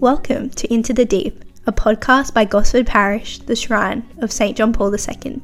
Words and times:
Welcome 0.00 0.48
to 0.52 0.72
Into 0.72 0.94
the 0.94 1.04
Deep, 1.04 1.44
a 1.66 1.72
podcast 1.72 2.32
by 2.32 2.46
Gosford 2.46 2.86
Parish, 2.86 3.40
the 3.40 3.54
Shrine 3.54 4.02
of 4.22 4.32
St. 4.32 4.56
John 4.56 4.72
Paul 4.72 4.94
II. 4.94 5.42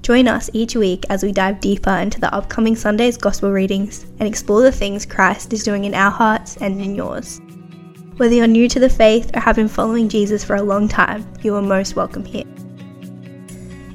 Join 0.00 0.28
us 0.28 0.48
each 0.54 0.74
week 0.74 1.04
as 1.10 1.22
we 1.22 1.30
dive 1.30 1.60
deeper 1.60 1.90
into 1.90 2.18
the 2.18 2.32
upcoming 2.34 2.74
Sunday's 2.74 3.18
Gospel 3.18 3.52
readings 3.52 4.04
and 4.18 4.22
explore 4.22 4.62
the 4.62 4.72
things 4.72 5.04
Christ 5.04 5.52
is 5.52 5.62
doing 5.62 5.84
in 5.84 5.92
our 5.92 6.10
hearts 6.10 6.56
and 6.56 6.80
in 6.80 6.94
yours. 6.94 7.42
Whether 8.16 8.36
you're 8.36 8.46
new 8.46 8.66
to 8.70 8.80
the 8.80 8.88
faith 8.88 9.30
or 9.36 9.40
have 9.40 9.56
been 9.56 9.68
following 9.68 10.08
Jesus 10.08 10.42
for 10.42 10.56
a 10.56 10.62
long 10.62 10.88
time, 10.88 11.30
you 11.42 11.54
are 11.56 11.60
most 11.60 11.94
welcome 11.94 12.24
here. 12.24 12.46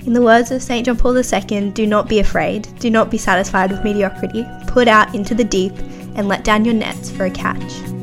In 0.05 0.13
the 0.13 0.21
words 0.21 0.51
of 0.51 0.61
St. 0.61 0.85
John 0.85 0.97
Paul 0.97 1.17
II, 1.17 1.71
do 1.71 1.87
not 1.87 2.07
be 2.07 2.19
afraid, 2.19 2.67
do 2.77 2.91
not 2.91 3.09
be 3.09 3.17
satisfied 3.17 3.71
with 3.71 3.83
mediocrity, 3.83 4.45
put 4.67 4.87
out 4.87 5.15
into 5.15 5.33
the 5.33 5.43
deep 5.43 5.73
and 6.13 6.27
let 6.27 6.43
down 6.43 6.65
your 6.65 6.75
nets 6.75 7.09
for 7.09 7.25
a 7.25 7.31
catch. 7.31 7.96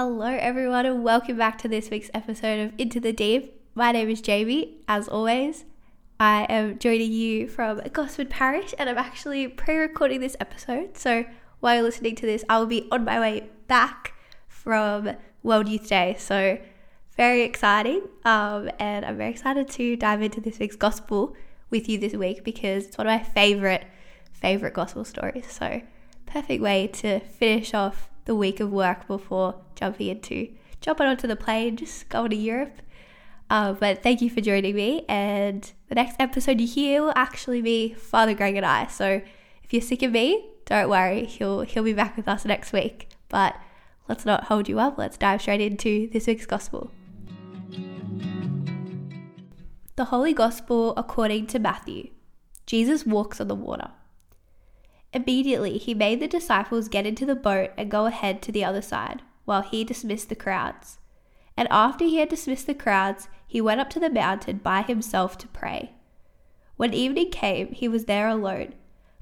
Hello, 0.00 0.28
everyone, 0.28 0.86
and 0.86 1.02
welcome 1.02 1.36
back 1.36 1.58
to 1.58 1.66
this 1.66 1.90
week's 1.90 2.08
episode 2.14 2.60
of 2.60 2.72
Into 2.78 3.00
the 3.00 3.12
Deep. 3.12 3.60
My 3.74 3.90
name 3.90 4.08
is 4.08 4.22
Jaimi, 4.22 4.74
as 4.86 5.08
always. 5.08 5.64
I 6.20 6.46
am 6.48 6.78
joining 6.78 7.10
you 7.10 7.48
from 7.48 7.80
Gosford 7.92 8.30
Parish, 8.30 8.72
and 8.78 8.88
I'm 8.88 8.96
actually 8.96 9.48
pre 9.48 9.76
recording 9.76 10.20
this 10.20 10.36
episode. 10.38 10.96
So 10.96 11.24
while 11.58 11.74
you're 11.74 11.82
listening 11.82 12.14
to 12.14 12.26
this, 12.26 12.44
I 12.48 12.60
will 12.60 12.66
be 12.66 12.86
on 12.92 13.06
my 13.06 13.18
way 13.18 13.50
back 13.66 14.14
from 14.46 15.16
World 15.42 15.68
Youth 15.68 15.88
Day. 15.88 16.14
So 16.16 16.58
very 17.16 17.42
exciting. 17.42 18.02
Um, 18.24 18.70
and 18.78 19.04
I'm 19.04 19.16
very 19.16 19.30
excited 19.30 19.68
to 19.68 19.96
dive 19.96 20.22
into 20.22 20.40
this 20.40 20.60
week's 20.60 20.76
gospel 20.76 21.34
with 21.70 21.88
you 21.88 21.98
this 21.98 22.12
week 22.12 22.44
because 22.44 22.86
it's 22.86 22.98
one 22.98 23.08
of 23.08 23.20
my 23.20 23.24
favorite, 23.24 23.84
favorite 24.30 24.74
gospel 24.74 25.04
stories. 25.04 25.50
So, 25.50 25.82
perfect 26.24 26.62
way 26.62 26.86
to 26.86 27.18
finish 27.18 27.74
off 27.74 28.08
the 28.28 28.34
week 28.34 28.60
of 28.60 28.70
work 28.70 29.06
before 29.08 29.54
jumping 29.74 30.08
into 30.08 30.48
jumping 30.82 31.06
onto 31.06 31.26
the 31.26 31.34
plane, 31.34 31.76
just 31.76 32.08
going 32.10 32.30
to 32.30 32.36
Europe. 32.36 32.82
Uh, 33.48 33.72
but 33.72 34.02
thank 34.02 34.20
you 34.20 34.28
for 34.28 34.42
joining 34.42 34.76
me. 34.76 35.06
And 35.08 35.72
the 35.88 35.94
next 35.94 36.16
episode 36.20 36.60
you 36.60 36.66
hear 36.66 37.02
will 37.02 37.14
actually 37.16 37.62
be 37.62 37.94
Father 37.94 38.34
Greg 38.34 38.54
and 38.54 38.66
I. 38.66 38.86
So 38.86 39.22
if 39.64 39.72
you're 39.72 39.80
sick 39.80 40.02
of 40.02 40.12
me, 40.12 40.46
don't 40.66 40.90
worry, 40.90 41.24
he'll 41.24 41.62
he'll 41.62 41.82
be 41.82 41.94
back 41.94 42.18
with 42.18 42.28
us 42.28 42.44
next 42.44 42.74
week. 42.74 43.08
But 43.30 43.56
let's 44.08 44.26
not 44.26 44.44
hold 44.44 44.68
you 44.68 44.78
up. 44.78 44.98
Let's 44.98 45.16
dive 45.16 45.40
straight 45.40 45.62
into 45.62 46.10
this 46.12 46.26
week's 46.26 46.46
gospel. 46.46 46.92
The 49.96 50.04
Holy 50.04 50.34
Gospel 50.34 50.92
according 50.98 51.46
to 51.48 51.58
Matthew. 51.58 52.10
Jesus 52.66 53.06
walks 53.06 53.40
on 53.40 53.48
the 53.48 53.54
water. 53.54 53.90
Immediately, 55.18 55.78
he 55.78 55.94
made 55.94 56.20
the 56.20 56.28
disciples 56.28 56.86
get 56.86 57.04
into 57.04 57.26
the 57.26 57.34
boat 57.34 57.70
and 57.76 57.90
go 57.90 58.06
ahead 58.06 58.40
to 58.42 58.52
the 58.52 58.64
other 58.64 58.80
side, 58.80 59.22
while 59.46 59.62
he 59.62 59.82
dismissed 59.82 60.28
the 60.28 60.36
crowds. 60.36 60.98
And 61.56 61.66
after 61.72 62.04
he 62.04 62.18
had 62.18 62.28
dismissed 62.28 62.68
the 62.68 62.74
crowds, 62.74 63.26
he 63.44 63.60
went 63.60 63.80
up 63.80 63.90
to 63.90 63.98
the 64.00 64.10
mountain 64.10 64.58
by 64.58 64.82
himself 64.82 65.36
to 65.38 65.48
pray. 65.48 65.90
When 66.76 66.94
evening 66.94 67.32
came, 67.32 67.72
he 67.72 67.88
was 67.88 68.04
there 68.04 68.28
alone. 68.28 68.74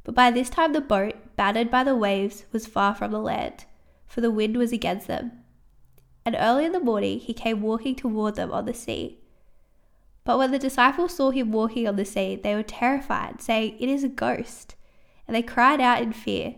But 0.04 0.14
by 0.14 0.30
this 0.30 0.50
time 0.50 0.74
the 0.74 0.82
boat, 0.82 1.14
battered 1.34 1.70
by 1.70 1.82
the 1.82 1.96
waves, 1.96 2.44
was 2.52 2.66
far 2.66 2.94
from 2.94 3.10
the 3.10 3.18
land, 3.18 3.64
for 4.06 4.20
the 4.20 4.30
wind 4.30 4.58
was 4.58 4.72
against 4.72 5.06
them. 5.06 5.32
And 6.26 6.36
early 6.38 6.66
in 6.66 6.72
the 6.72 6.78
morning 6.80 7.20
he 7.20 7.32
came 7.32 7.62
walking 7.62 7.96
toward 7.96 8.34
them 8.34 8.52
on 8.52 8.66
the 8.66 8.74
sea. 8.74 9.16
But 10.24 10.36
when 10.36 10.50
the 10.50 10.58
disciples 10.58 11.16
saw 11.16 11.30
him 11.30 11.52
walking 11.52 11.88
on 11.88 11.96
the 11.96 12.04
sea, 12.04 12.36
they 12.36 12.54
were 12.54 12.62
terrified, 12.62 13.40
saying, 13.40 13.78
It 13.80 13.88
is 13.88 14.04
a 14.04 14.08
ghost 14.08 14.75
and 15.26 15.34
they 15.34 15.42
cried 15.42 15.80
out 15.80 16.02
in 16.02 16.12
fear. 16.12 16.56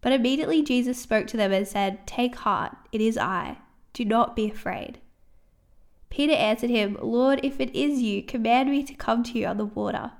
But 0.00 0.12
immediately 0.12 0.62
Jesus 0.62 1.00
spoke 1.00 1.26
to 1.28 1.36
them 1.36 1.52
and 1.52 1.66
said, 1.66 2.06
Take 2.06 2.36
heart, 2.36 2.76
it 2.90 3.00
is 3.00 3.16
I. 3.16 3.58
Do 3.92 4.04
not 4.04 4.34
be 4.34 4.50
afraid. 4.50 4.98
Peter 6.10 6.34
answered 6.34 6.70
him, 6.70 6.98
Lord, 7.00 7.40
if 7.42 7.60
it 7.60 7.74
is 7.74 8.02
you, 8.02 8.22
command 8.22 8.70
me 8.70 8.82
to 8.82 8.94
come 8.94 9.22
to 9.22 9.38
you 9.38 9.46
on 9.46 9.56
the 9.56 9.64
water. 9.64 10.12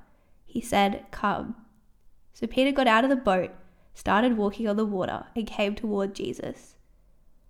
He 0.47 0.61
said, 0.61 1.05
Come. 1.11 1.57
So 2.33 2.47
Peter 2.47 2.73
got 2.73 2.87
out 2.87 3.05
of 3.05 3.11
the 3.11 3.17
boat, 3.17 3.51
started 3.93 4.37
walking 4.37 4.69
on 4.69 4.77
the 4.77 4.87
water, 4.87 5.27
and 5.37 5.47
came 5.47 5.75
toward 5.75 6.15
Jesus. 6.15 6.77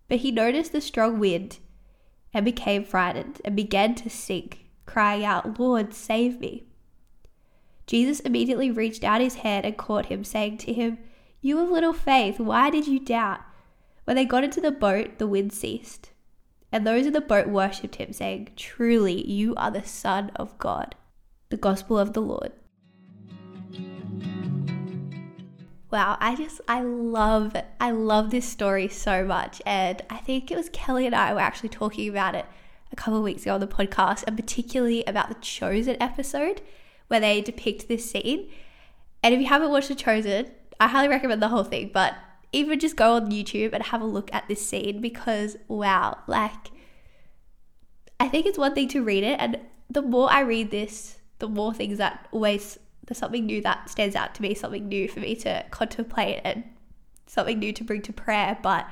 But 0.09 0.19
he 0.19 0.31
noticed 0.31 0.73
the 0.73 0.81
strong 0.81 1.19
wind 1.19 1.59
and 2.35 2.45
became 2.45 2.85
frightened 2.85 3.41
and 3.45 3.55
began 3.55 3.95
to 3.97 4.11
sink, 4.11 4.67
crying 4.87 5.25
out, 5.25 5.59
Lord, 5.59 5.95
save 5.95 6.41
me. 6.41 6.65
Jesus 7.87 8.21
immediately 8.21 8.71
reached 8.71 9.05
out 9.05 9.21
his 9.21 9.37
hand 9.37 9.67
and 9.67 9.77
caught 9.77 10.07
him, 10.07 10.25
saying 10.25 10.59
to 10.59 10.73
him, 10.73 10.99
You 11.41 11.59
of 11.61 11.71
little 11.71 11.93
faith, 11.93 12.39
why 12.39 12.71
did 12.71 12.87
you 12.87 13.01
doubt? 13.01 13.41
When 14.05 14.17
they 14.17 14.25
got 14.25 14.45
into 14.45 14.61
the 14.61 14.73
boat, 14.73 15.19
the 15.19 15.27
wind 15.27 15.53
ceased. 15.53 16.11
And 16.71 16.87
those 16.87 17.07
in 17.07 17.13
the 17.13 17.21
boat 17.21 17.49
worshipped 17.49 17.97
him, 17.97 18.13
saying, 18.13 18.51
Truly, 18.57 19.29
you 19.31 19.55
are 19.57 19.71
the 19.71 19.85
Son 19.85 20.31
of 20.37 20.57
God. 20.59 20.95
The 21.51 21.57
Gospel 21.57 21.99
of 21.99 22.15
the 22.15 22.23
Lord. 22.23 22.53
Wow, 25.93 26.17
I 26.21 26.35
just 26.37 26.63
I 26.67 26.81
love 26.81 27.55
I 27.79 27.91
love 27.91 28.31
this 28.31 28.49
story 28.49 28.89
so 28.89 29.27
much 29.27 29.61
and 29.67 30.01
I 30.09 30.17
think 30.17 30.51
it 30.51 30.57
was 30.57 30.71
Kelly 30.71 31.05
and 31.05 31.15
I 31.15 31.35
were 31.35 31.41
actually 31.41 31.69
talking 31.69 32.09
about 32.09 32.35
it 32.35 32.47
a 32.91 32.97
couple 32.97 33.19
of 33.19 33.25
weeks 33.25 33.43
ago 33.43 33.53
on 33.53 33.61
the 33.61 33.67
podcast 33.67 34.25
and 34.27 34.35
particularly 34.35 35.05
about 35.05 35.29
the 35.29 35.35
chosen 35.43 35.99
episode 36.01 36.63
where 37.13 37.21
they 37.21 37.43
depict 37.43 37.89
this 37.89 38.11
scene. 38.11 38.49
And 39.23 39.35
if 39.35 39.41
you 39.41 39.47
haven't 39.47 39.71
watched 39.71 39.89
The 39.89 39.95
Chosen, 39.95 40.51
I 40.81 40.89
highly 40.89 41.09
recommend 41.09 41.43
the 41.43 41.49
whole 41.49 41.63
thing, 41.63 41.91
but 41.93 42.15
even 42.53 42.81
just 42.81 42.97
go 42.97 43.17
on 43.17 43.31
YouTube 43.31 43.75
and 43.75 43.83
have 43.83 44.01
a 44.01 44.07
look 44.07 44.33
at 44.33 44.49
this 44.49 44.67
scene 44.67 45.03
because 45.03 45.59
wow, 45.69 46.17
like 46.27 46.71
I 48.19 48.29
think 48.29 48.47
it's 48.47 48.57
one 48.57 48.75
thing 48.75 48.89
to 48.89 49.05
read 49.05 49.25
it 49.25 49.37
and 49.39 49.61
the 49.91 50.01
more 50.01 50.33
I 50.33 50.41
read 50.41 50.71
this, 50.71 51.19
the 51.39 51.49
more 51.49 51.75
things 51.75 51.99
that 51.99 52.29
always 52.33 52.79
there's 53.07 53.19
something 53.19 53.45
new 53.45 53.61
that 53.61 53.91
stands 53.91 54.17
out 54.17 54.35
to 54.37 54.43
me, 54.43 54.55
something 54.55 54.89
new 54.89 55.07
for 55.07 55.21
me 55.21 55.35
to 55.37 55.67
contemplate 55.71 56.41
and 56.45 56.65
something 57.27 57.59
new 57.59 57.75
to 57.75 57.85
bring 57.85 58.01
to 58.03 58.13
prayer. 58.15 58.57
But 58.63 58.89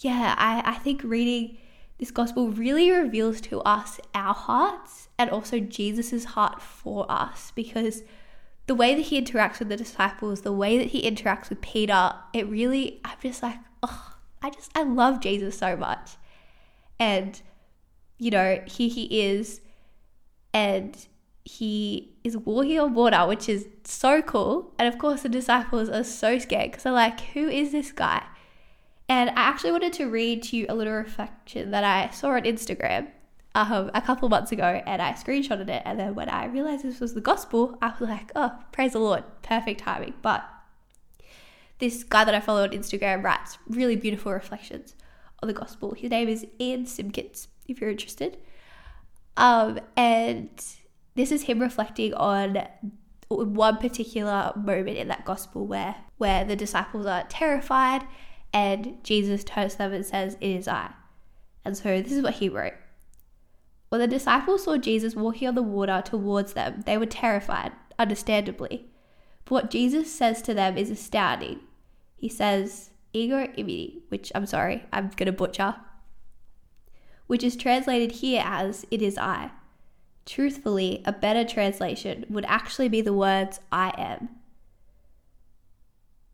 yeah, 0.00 0.34
I, 0.36 0.62
I 0.66 0.74
think 0.74 1.02
reading 1.04 1.56
this 2.00 2.10
gospel 2.10 2.48
really 2.48 2.90
reveals 2.90 3.42
to 3.42 3.60
us 3.60 4.00
our 4.14 4.32
hearts 4.32 5.10
and 5.18 5.28
also 5.28 5.60
Jesus's 5.60 6.24
heart 6.24 6.62
for 6.62 7.04
us 7.12 7.52
because 7.54 8.02
the 8.66 8.74
way 8.74 8.94
that 8.94 9.02
he 9.02 9.20
interacts 9.20 9.58
with 9.58 9.68
the 9.68 9.76
disciples, 9.76 10.40
the 10.40 10.52
way 10.52 10.78
that 10.78 10.88
he 10.88 11.02
interacts 11.02 11.50
with 11.50 11.60
Peter, 11.60 12.14
it 12.32 12.48
really, 12.48 13.02
I'm 13.04 13.18
just 13.22 13.42
like, 13.42 13.58
oh, 13.82 14.14
I 14.40 14.48
just, 14.48 14.70
I 14.74 14.82
love 14.82 15.20
Jesus 15.20 15.58
so 15.58 15.76
much. 15.76 16.12
And, 16.98 17.40
you 18.16 18.30
know, 18.30 18.62
here 18.64 18.88
he 18.88 19.20
is, 19.20 19.60
and 20.54 21.06
he 21.44 22.14
is 22.24 22.34
walking 22.34 22.80
on 22.80 22.94
water, 22.94 23.26
which 23.26 23.46
is 23.46 23.68
so 23.84 24.22
cool. 24.22 24.72
And 24.78 24.88
of 24.88 24.98
course, 24.98 25.20
the 25.20 25.28
disciples 25.28 25.90
are 25.90 26.04
so 26.04 26.38
scared 26.38 26.70
because 26.70 26.84
they're 26.84 26.92
like, 26.94 27.20
who 27.20 27.46
is 27.46 27.72
this 27.72 27.92
guy? 27.92 28.22
And 29.10 29.30
I 29.30 29.42
actually 29.42 29.72
wanted 29.72 29.92
to 29.94 30.06
read 30.06 30.44
to 30.44 30.56
you 30.56 30.66
a 30.68 30.74
little 30.74 30.92
reflection 30.92 31.72
that 31.72 31.82
I 31.82 32.10
saw 32.10 32.28
on 32.28 32.42
Instagram 32.42 33.08
um, 33.56 33.90
a 33.92 34.00
couple 34.00 34.28
months 34.28 34.52
ago 34.52 34.80
and 34.86 35.02
I 35.02 35.14
screenshotted 35.14 35.68
it. 35.68 35.82
And 35.84 35.98
then 35.98 36.14
when 36.14 36.28
I 36.28 36.44
realized 36.46 36.84
this 36.84 37.00
was 37.00 37.12
the 37.12 37.20
gospel, 37.20 37.76
I 37.82 37.92
was 37.98 38.08
like, 38.08 38.30
oh, 38.36 38.56
praise 38.70 38.92
the 38.92 39.00
Lord, 39.00 39.24
perfect 39.42 39.80
timing. 39.80 40.14
But 40.22 40.48
this 41.80 42.04
guy 42.04 42.22
that 42.22 42.36
I 42.36 42.38
follow 42.38 42.62
on 42.62 42.70
Instagram 42.70 43.24
writes 43.24 43.58
really 43.68 43.96
beautiful 43.96 44.30
reflections 44.30 44.94
on 45.42 45.48
the 45.48 45.54
gospel. 45.54 45.94
His 45.94 46.10
name 46.12 46.28
is 46.28 46.46
Ian 46.60 46.86
Simpkins, 46.86 47.48
if 47.66 47.80
you're 47.80 47.90
interested. 47.90 48.38
Um, 49.36 49.80
and 49.96 50.50
this 51.16 51.32
is 51.32 51.42
him 51.42 51.58
reflecting 51.58 52.14
on 52.14 52.64
one 53.26 53.78
particular 53.78 54.52
moment 54.54 54.98
in 54.98 55.08
that 55.08 55.24
gospel 55.24 55.66
where 55.66 55.96
where 56.18 56.44
the 56.44 56.54
disciples 56.54 57.06
are 57.06 57.24
terrified 57.28 58.04
and 58.52 58.98
Jesus 59.04 59.44
turns 59.44 59.72
to 59.72 59.78
them 59.78 59.92
and 59.92 60.04
says, 60.04 60.36
It 60.40 60.50
is 60.50 60.68
I. 60.68 60.92
And 61.64 61.76
so 61.76 62.00
this 62.00 62.12
is 62.12 62.22
what 62.22 62.34
he 62.34 62.48
wrote. 62.48 62.74
When 63.88 64.00
the 64.00 64.06
disciples 64.06 64.64
saw 64.64 64.76
Jesus 64.76 65.16
walking 65.16 65.48
on 65.48 65.54
the 65.54 65.62
water 65.62 66.02
towards 66.04 66.52
them, 66.52 66.82
they 66.86 66.96
were 66.96 67.06
terrified, 67.06 67.72
understandably. 67.98 68.86
But 69.44 69.50
what 69.52 69.70
Jesus 69.70 70.12
says 70.12 70.42
to 70.42 70.54
them 70.54 70.78
is 70.78 70.90
astounding. 70.90 71.60
He 72.16 72.28
says, 72.28 72.90
Ego 73.12 73.46
eimi, 73.46 74.02
which 74.08 74.30
I'm 74.34 74.46
sorry, 74.46 74.84
I'm 74.92 75.08
going 75.08 75.26
to 75.26 75.32
butcher, 75.32 75.76
which 77.26 77.42
is 77.42 77.56
translated 77.56 78.12
here 78.12 78.42
as, 78.44 78.86
It 78.90 79.02
is 79.02 79.18
I. 79.18 79.50
Truthfully, 80.26 81.02
a 81.04 81.12
better 81.12 81.44
translation 81.44 82.24
would 82.28 82.44
actually 82.46 82.88
be 82.88 83.00
the 83.00 83.12
words, 83.12 83.60
I 83.72 83.92
am. 83.98 84.28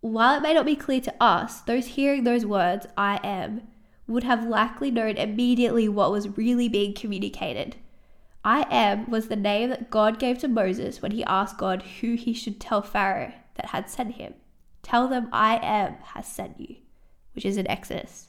While 0.06 0.36
it 0.36 0.42
may 0.42 0.54
not 0.54 0.66
be 0.66 0.76
clear 0.76 1.00
to 1.00 1.14
us, 1.20 1.62
those 1.62 1.88
hearing 1.88 2.22
those 2.22 2.46
words, 2.46 2.86
I 2.96 3.18
am, 3.24 3.66
would 4.06 4.22
have 4.22 4.46
likely 4.46 4.92
known 4.92 5.16
immediately 5.16 5.88
what 5.88 6.12
was 6.12 6.38
really 6.38 6.68
being 6.68 6.94
communicated. 6.94 7.74
I 8.44 8.66
am 8.70 9.10
was 9.10 9.26
the 9.26 9.34
name 9.34 9.70
that 9.70 9.90
God 9.90 10.20
gave 10.20 10.38
to 10.38 10.48
Moses 10.48 11.02
when 11.02 11.10
he 11.10 11.24
asked 11.24 11.58
God 11.58 11.82
who 12.00 12.14
he 12.14 12.32
should 12.32 12.60
tell 12.60 12.82
Pharaoh 12.82 13.32
that 13.56 13.70
had 13.70 13.90
sent 13.90 14.14
him. 14.14 14.34
Tell 14.84 15.08
them 15.08 15.28
I 15.32 15.56
am 15.56 15.96
has 16.14 16.28
sent 16.28 16.60
you, 16.60 16.76
which 17.34 17.44
is 17.44 17.56
in 17.56 17.68
Exodus. 17.68 18.28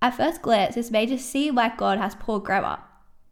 At 0.00 0.14
first 0.16 0.42
glance, 0.42 0.76
this 0.76 0.92
may 0.92 1.06
just 1.06 1.28
seem 1.28 1.56
like 1.56 1.76
God 1.76 1.98
has 1.98 2.14
poor 2.14 2.38
grammar, 2.38 2.78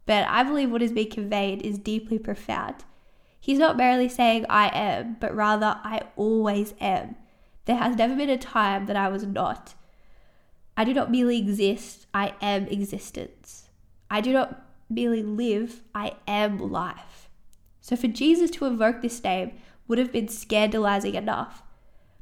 but 0.05 0.27
I 0.27 0.43
believe 0.43 0.69
what 0.69 0.81
is 0.81 0.91
being 0.91 1.09
conveyed 1.09 1.61
is 1.61 1.77
deeply 1.79 2.19
profound. 2.19 2.83
He's 3.39 3.57
not 3.57 3.77
merely 3.77 4.09
saying 4.09 4.45
I 4.49 4.67
am, 4.77 5.15
but 5.21 5.33
rather 5.33 5.79
I 5.85 6.01
always 6.17 6.73
am. 6.81 7.15
There 7.67 7.75
has 7.75 7.97
never 7.97 8.15
been 8.15 8.29
a 8.29 8.37
time 8.37 8.85
that 8.85 8.95
I 8.95 9.09
was 9.09 9.25
not. 9.25 9.75
I 10.77 10.85
do 10.85 10.93
not 10.93 11.11
merely 11.11 11.37
exist, 11.37 12.07
I 12.13 12.33
am 12.41 12.65
existence. 12.67 13.67
I 14.09 14.21
do 14.21 14.31
not 14.31 14.65
merely 14.89 15.21
live, 15.21 15.81
I 15.93 16.13
am 16.27 16.57
life. 16.57 17.29
So 17.81 17.97
for 17.97 18.07
Jesus 18.07 18.51
to 18.51 18.65
invoke 18.65 19.01
this 19.01 19.21
name 19.21 19.59
would 19.85 19.97
have 19.97 20.13
been 20.13 20.29
scandalizing 20.29 21.15
enough. 21.15 21.61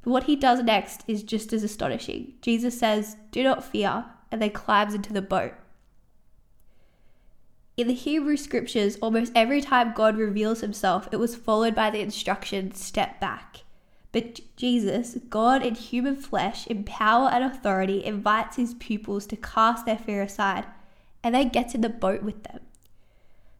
But 0.02 0.10
what 0.10 0.24
he 0.24 0.36
does 0.36 0.64
next 0.64 1.04
is 1.08 1.22
just 1.22 1.54
as 1.54 1.64
astonishing. 1.64 2.34
Jesus 2.42 2.80
says, 2.80 3.16
Do 3.32 3.44
not 3.44 3.64
fear, 3.64 4.06
and 4.32 4.42
then 4.42 4.50
climbs 4.50 4.96
into 4.96 5.14
the 5.14 5.22
boat. 5.22 5.54
In 7.78 7.88
the 7.88 7.94
Hebrew 7.94 8.38
scriptures, 8.38 8.98
almost 9.00 9.32
every 9.36 9.62
time 9.62 9.94
God 9.94 10.18
reveals 10.18 10.62
himself, 10.62 11.08
it 11.12 11.18
was 11.18 11.36
followed 11.36 11.76
by 11.76 11.92
the 11.92 12.00
instruction, 12.00 12.74
step 12.74 13.20
back. 13.20 13.65
But 14.16 14.40
Jesus, 14.56 15.18
God 15.30 15.62
in 15.62 15.76
human 15.76 16.16
flesh, 16.16 16.68
in 16.68 16.86
power 16.86 17.28
and 17.28 17.44
authority, 17.44 18.02
invites 18.06 18.56
his 18.56 18.74
pupils 18.76 19.28
to 19.28 19.36
cast 19.36 19.86
their 19.86 19.98
fear 19.98 20.22
aside 20.22 20.64
and 21.22 21.36
then 21.36 21.50
gets 21.50 21.76
in 21.76 21.82
the 21.82 21.90
boat 21.90 22.24
with 22.24 22.42
them. 22.44 22.62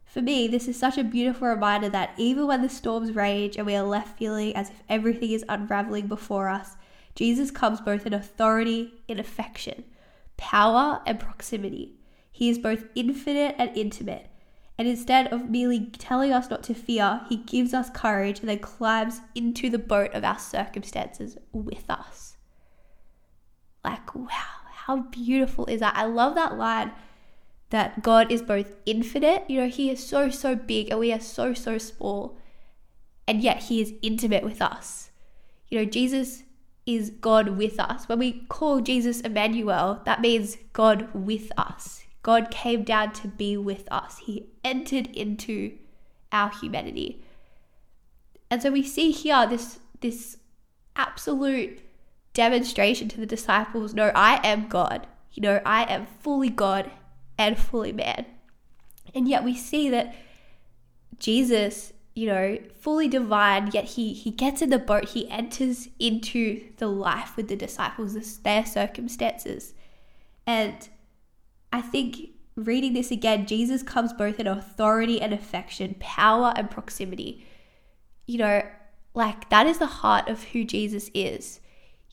For 0.06 0.22
me, 0.22 0.48
this 0.48 0.66
is 0.66 0.78
such 0.78 0.96
a 0.96 1.04
beautiful 1.04 1.46
reminder 1.46 1.90
that 1.90 2.14
even 2.16 2.46
when 2.46 2.62
the 2.62 2.70
storms 2.70 3.14
rage 3.14 3.58
and 3.58 3.66
we 3.66 3.76
are 3.76 3.82
left 3.82 4.16
feeling 4.16 4.56
as 4.56 4.70
if 4.70 4.82
everything 4.88 5.32
is 5.32 5.44
unraveling 5.46 6.06
before 6.06 6.48
us, 6.48 6.76
Jesus 7.14 7.50
comes 7.50 7.82
both 7.82 8.06
in 8.06 8.14
authority, 8.14 8.94
in 9.08 9.20
affection, 9.20 9.84
power, 10.38 11.02
and 11.04 11.20
proximity. 11.20 11.96
He 12.32 12.48
is 12.48 12.58
both 12.58 12.86
infinite 12.94 13.56
and 13.58 13.76
intimate. 13.76 14.30
And 14.78 14.86
instead 14.86 15.32
of 15.32 15.48
merely 15.48 15.86
telling 15.86 16.32
us 16.32 16.50
not 16.50 16.62
to 16.64 16.74
fear, 16.74 17.22
he 17.28 17.38
gives 17.38 17.72
us 17.72 17.88
courage 17.90 18.40
and 18.40 18.48
then 18.48 18.58
climbs 18.58 19.22
into 19.34 19.70
the 19.70 19.78
boat 19.78 20.12
of 20.12 20.22
our 20.22 20.38
circumstances 20.38 21.38
with 21.52 21.88
us. 21.88 22.36
Like, 23.82 24.14
wow, 24.14 24.28
how 24.70 25.02
beautiful 25.02 25.64
is 25.66 25.80
that? 25.80 25.96
I 25.96 26.04
love 26.04 26.34
that 26.34 26.58
line 26.58 26.92
that 27.70 28.02
God 28.02 28.30
is 28.30 28.42
both 28.42 28.76
infinite, 28.86 29.44
you 29.48 29.60
know, 29.60 29.68
he 29.68 29.90
is 29.90 30.04
so, 30.04 30.30
so 30.30 30.54
big 30.54 30.90
and 30.90 31.00
we 31.00 31.12
are 31.12 31.20
so, 31.20 31.52
so 31.52 31.78
small, 31.78 32.38
and 33.26 33.42
yet 33.42 33.64
he 33.64 33.80
is 33.80 33.94
intimate 34.02 34.44
with 34.44 34.62
us. 34.62 35.10
You 35.68 35.78
know, 35.78 35.84
Jesus 35.84 36.44
is 36.86 37.10
God 37.10 37.50
with 37.50 37.80
us. 37.80 38.08
When 38.08 38.20
we 38.20 38.44
call 38.48 38.80
Jesus 38.80 39.20
Emmanuel, 39.20 40.00
that 40.04 40.20
means 40.20 40.58
God 40.72 41.08
with 41.12 41.50
us. 41.56 42.05
God 42.26 42.50
came 42.50 42.82
down 42.82 43.12
to 43.12 43.28
be 43.28 43.56
with 43.56 43.86
us. 43.88 44.18
He 44.18 44.48
entered 44.64 45.06
into 45.14 45.78
our 46.32 46.50
humanity. 46.50 47.22
And 48.50 48.60
so 48.60 48.72
we 48.72 48.82
see 48.82 49.12
here 49.12 49.46
this 49.46 49.78
this 50.00 50.36
absolute 50.96 51.82
demonstration 52.34 53.08
to 53.10 53.20
the 53.20 53.26
disciples, 53.26 53.94
no, 53.94 54.10
I 54.12 54.40
am 54.42 54.66
God. 54.66 55.06
You 55.34 55.42
know, 55.42 55.60
I 55.64 55.84
am 55.84 56.06
fully 56.06 56.48
God 56.48 56.90
and 57.38 57.56
fully 57.56 57.92
man. 57.92 58.26
And 59.14 59.28
yet 59.28 59.44
we 59.44 59.54
see 59.54 59.88
that 59.90 60.12
Jesus, 61.20 61.92
you 62.16 62.26
know, 62.26 62.58
fully 62.80 63.06
divine, 63.06 63.70
yet 63.72 63.84
he 63.84 64.12
he 64.14 64.32
gets 64.32 64.62
in 64.62 64.70
the 64.70 64.80
boat, 64.80 65.10
he 65.10 65.30
enters 65.30 65.90
into 66.00 66.72
the 66.78 66.88
life 66.88 67.36
with 67.36 67.46
the 67.46 67.54
disciples, 67.54 68.38
their 68.38 68.66
circumstances. 68.66 69.74
And 70.44 70.88
I 71.76 71.82
think 71.82 72.30
reading 72.54 72.94
this 72.94 73.10
again, 73.10 73.44
Jesus 73.44 73.82
comes 73.82 74.14
both 74.14 74.40
in 74.40 74.46
authority 74.46 75.20
and 75.20 75.34
affection, 75.34 75.94
power 76.00 76.54
and 76.56 76.70
proximity. 76.70 77.46
You 78.24 78.38
know, 78.38 78.62
like 79.12 79.50
that 79.50 79.66
is 79.66 79.76
the 79.76 79.84
heart 79.84 80.26
of 80.30 80.42
who 80.42 80.64
Jesus 80.64 81.10
is. 81.12 81.60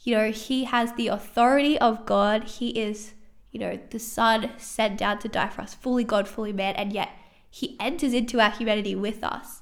You 0.04 0.18
know, 0.18 0.32
he 0.32 0.66
has 0.66 0.92
the 0.92 1.08
authority 1.08 1.80
of 1.80 2.06
God. 2.06 2.44
He 2.44 2.72
is, 2.72 3.14
you 3.54 3.60
know, 3.62 3.80
the 3.90 4.00
Son 4.00 4.52
sent 4.58 4.98
down 4.98 5.20
to 5.20 5.30
die 5.30 5.48
for 5.48 5.62
us, 5.62 5.74
fully 5.74 6.04
God, 6.04 6.28
fully 6.28 6.52
man, 6.52 6.76
and 6.76 6.92
yet 6.92 7.12
he 7.50 7.78
enters 7.80 8.12
into 8.12 8.42
our 8.42 8.52
humanity 8.52 8.96
with 8.96 9.24
us. 9.24 9.62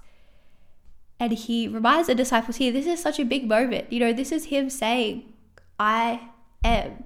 And 1.20 1.32
he 1.32 1.68
reminds 1.68 2.08
the 2.08 2.16
disciples 2.16 2.56
here, 2.56 2.72
this 2.72 2.88
is 2.88 3.00
such 3.00 3.20
a 3.20 3.24
big 3.24 3.48
moment. 3.48 3.94
You 3.94 4.00
know, 4.00 4.14
this 4.14 4.32
is 4.32 4.46
him 4.46 4.72
saying, 4.72 5.32
I 5.80 6.30
am. 6.64 7.04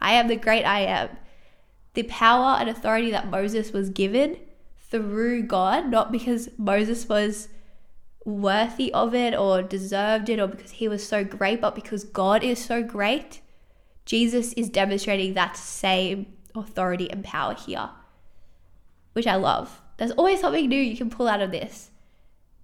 I 0.00 0.14
am 0.14 0.28
the 0.28 0.36
great 0.36 0.64
I 0.64 0.80
am 0.80 1.10
the 1.94 2.02
power 2.04 2.56
and 2.58 2.68
authority 2.68 3.10
that 3.10 3.28
Moses 3.28 3.72
was 3.72 3.90
given 3.90 4.36
through 4.90 5.44
God, 5.44 5.88
not 5.88 6.12
because 6.12 6.48
Moses 6.56 7.08
was 7.08 7.48
worthy 8.24 8.92
of 8.92 9.14
it 9.14 9.34
or 9.34 9.62
deserved 9.62 10.28
it 10.28 10.38
or 10.38 10.46
because 10.46 10.72
he 10.72 10.88
was 10.88 11.06
so 11.06 11.24
great, 11.24 11.60
but 11.60 11.74
because 11.74 12.04
God 12.04 12.44
is 12.44 12.62
so 12.62 12.82
great. 12.82 13.40
Jesus 14.04 14.52
is 14.54 14.68
demonstrating 14.68 15.34
that 15.34 15.56
same 15.56 16.26
authority 16.54 17.10
and 17.10 17.24
power 17.24 17.54
here, 17.54 17.90
which 19.12 19.26
I 19.26 19.36
love. 19.36 19.80
There's 19.96 20.12
always 20.12 20.40
something 20.40 20.68
new 20.68 20.80
you 20.80 20.96
can 20.96 21.10
pull 21.10 21.28
out 21.28 21.40
of 21.40 21.50
this. 21.50 21.90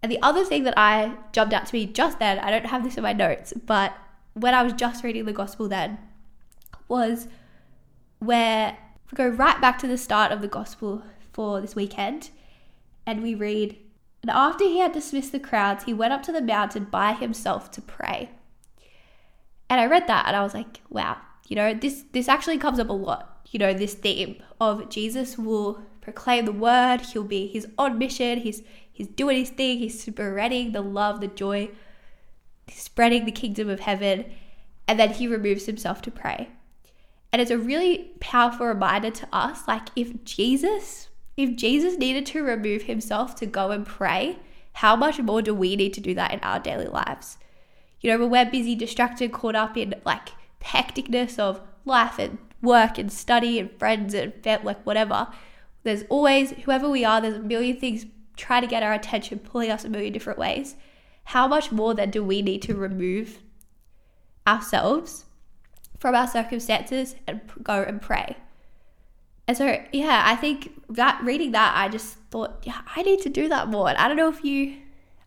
And 0.03 0.13
the 0.13 0.23
other 0.23 0.45
thing 0.45 0.65
that 0.65 0.75
I 0.77 1.17
jumped 1.33 1.55
out 1.55 1.67
to 1.67 1.75
me 1.75 1.87
just 1.87 2.19
then, 2.19 2.39
I 2.39 2.51
don't 2.51 2.67
have 2.67 2.85
this 2.85 2.97
in 2.97 3.03
my 3.03 3.13
notes, 3.13 3.53
but 3.53 3.97
when 4.35 4.55
I 4.55 4.63
was 4.63 4.73
just 4.73 5.03
reading 5.03 5.25
the 5.25 5.33
gospel 5.33 5.69
then, 5.69 5.99
was 6.89 7.29
where 8.21 8.77
we 9.11 9.17
go 9.17 9.29
right 9.29 9.61
back 9.61 9.79
to 9.79 9.87
the 9.87 9.99
start 9.99 10.33
of 10.33 10.41
the 10.41 10.49
gospel 10.49 11.03
for 11.33 11.61
this 11.61 11.75
weekend, 11.75 12.31
and 13.07 13.23
we 13.23 13.35
read, 13.35 13.79
And 14.23 14.31
after 14.31 14.65
he 14.65 14.79
had 14.79 14.93
dismissed 14.93 15.33
the 15.33 15.41
crowds, 15.41 15.85
he 15.85 15.95
went 15.95 16.13
up 16.13 16.23
to 16.25 16.33
the 16.33 16.43
mountain 16.43 16.85
by 16.85 17.15
himself 17.15 17.71
to 17.73 17.81
pray. 17.81 18.31
And 19.71 19.81
I 19.81 19.87
read 19.87 20.07
that 20.07 20.27
and 20.27 20.35
I 20.35 20.43
was 20.43 20.55
like, 20.55 20.81
wow, 20.89 21.19
you 21.47 21.57
know, 21.57 21.75
this 21.75 22.05
this 22.13 22.29
actually 22.29 22.59
comes 22.59 22.79
up 22.79 22.89
a 22.89 22.93
lot. 22.93 23.47
You 23.51 23.59
know, 23.59 23.73
this 23.73 23.95
theme 23.95 24.43
of 24.61 24.89
Jesus 24.89 25.39
will 25.39 25.83
proclaim 26.01 26.45
the 26.45 26.53
word, 26.53 27.01
he'll 27.01 27.25
be 27.25 27.47
he's 27.47 27.67
on 27.77 27.99
mission, 27.99 28.39
he's 28.41 28.63
he's 28.91 29.09
doing 29.09 29.39
his 29.39 29.51
thing, 29.51 29.79
he's 29.79 30.03
spreading 30.03 30.73
the 30.73 30.81
love, 30.81 31.21
the 31.21 31.29
joy, 31.29 31.71
spreading 32.71 33.25
the 33.25 33.33
kingdom 33.33 33.69
of 33.69 33.81
heaven, 33.81 34.25
and 34.87 34.99
then 34.99 35.11
he 35.11 35.27
removes 35.27 35.67
himself 35.67 36.03
to 36.03 36.11
pray. 36.11 36.49
And 37.33 37.43
it's 37.43 37.51
a 37.51 37.59
really 37.59 38.13
powerful 38.21 38.67
reminder 38.67 39.11
to 39.11 39.29
us 39.33 39.69
like 39.69 39.89
if 39.95 40.25
Jesus, 40.25 41.09
if 41.37 41.57
Jesus 41.57 41.99
needed 41.99 42.27
to 42.27 42.43
remove 42.43 42.83
himself 42.83 43.35
to 43.37 43.47
go 43.47 43.71
and 43.71 43.85
pray, 43.85 44.39
how 44.75 44.97
much 44.97 45.19
more 45.21 45.43
do 45.43 45.55
we 45.55 45.77
need 45.77 45.93
to 45.95 46.01
do 46.01 46.15
that 46.15 46.33
in 46.33 46.41
our 46.41 46.59
daily 46.59 46.87
lives? 46.87 47.37
You 48.01 48.11
know, 48.11 48.19
when 48.19 48.31
we're 48.31 48.51
busy, 48.51 48.75
distracted, 48.75 49.33
caught 49.33 49.57
up 49.57 49.77
in 49.77 49.95
like 50.05 50.31
hecticness 50.61 51.39
of 51.39 51.61
life 51.85 52.19
and 52.19 52.39
work 52.63 52.99
and 52.99 53.13
study 53.13 53.59
and 53.59 53.71
friends 53.79 54.15
and 54.15 54.33
like 54.65 54.85
whatever, 54.87 55.29
there's 55.83 56.05
always, 56.09 56.51
whoever 56.51 56.89
we 56.89 57.05
are, 57.05 57.21
there's 57.21 57.35
a 57.35 57.41
million 57.41 57.77
things 57.77 58.07
trying 58.37 58.63
to 58.63 58.69
get 58.69 58.83
our 58.83 58.93
attention, 58.93 59.39
pulling 59.39 59.71
us 59.71 59.85
a 59.85 59.89
million 59.89 60.13
different 60.13 60.39
ways. 60.39 60.77
How 61.25 61.47
much 61.47 61.73
more 61.73 61.93
then 61.93 62.11
do 62.11 62.25
we 62.25 62.41
need 62.41 62.63
to 62.63 62.75
remove 62.75 63.41
ourselves 64.47 65.25
from 65.99 66.15
our 66.15 66.27
circumstances 66.27 67.17
and 67.27 67.41
go 67.63 67.83
and 67.83 68.01
pray. 68.01 68.37
And 69.47 69.57
so, 69.57 69.83
yeah, 69.93 70.23
I 70.27 70.37
think 70.37 70.83
that 70.91 71.23
reading 71.25 71.53
that, 71.53 71.73
I 71.75 71.89
just 71.89 72.17
thought, 72.31 72.63
yeah, 72.65 72.83
I 72.95 73.03
need 73.03 73.21
to 73.23 73.31
do 73.31 73.49
that 73.49 73.69
more. 73.69 73.89
And 73.89 73.97
I 73.99 74.07
don't 74.07 74.17
know 74.17 74.29
if 74.29 74.45
you 74.45 74.77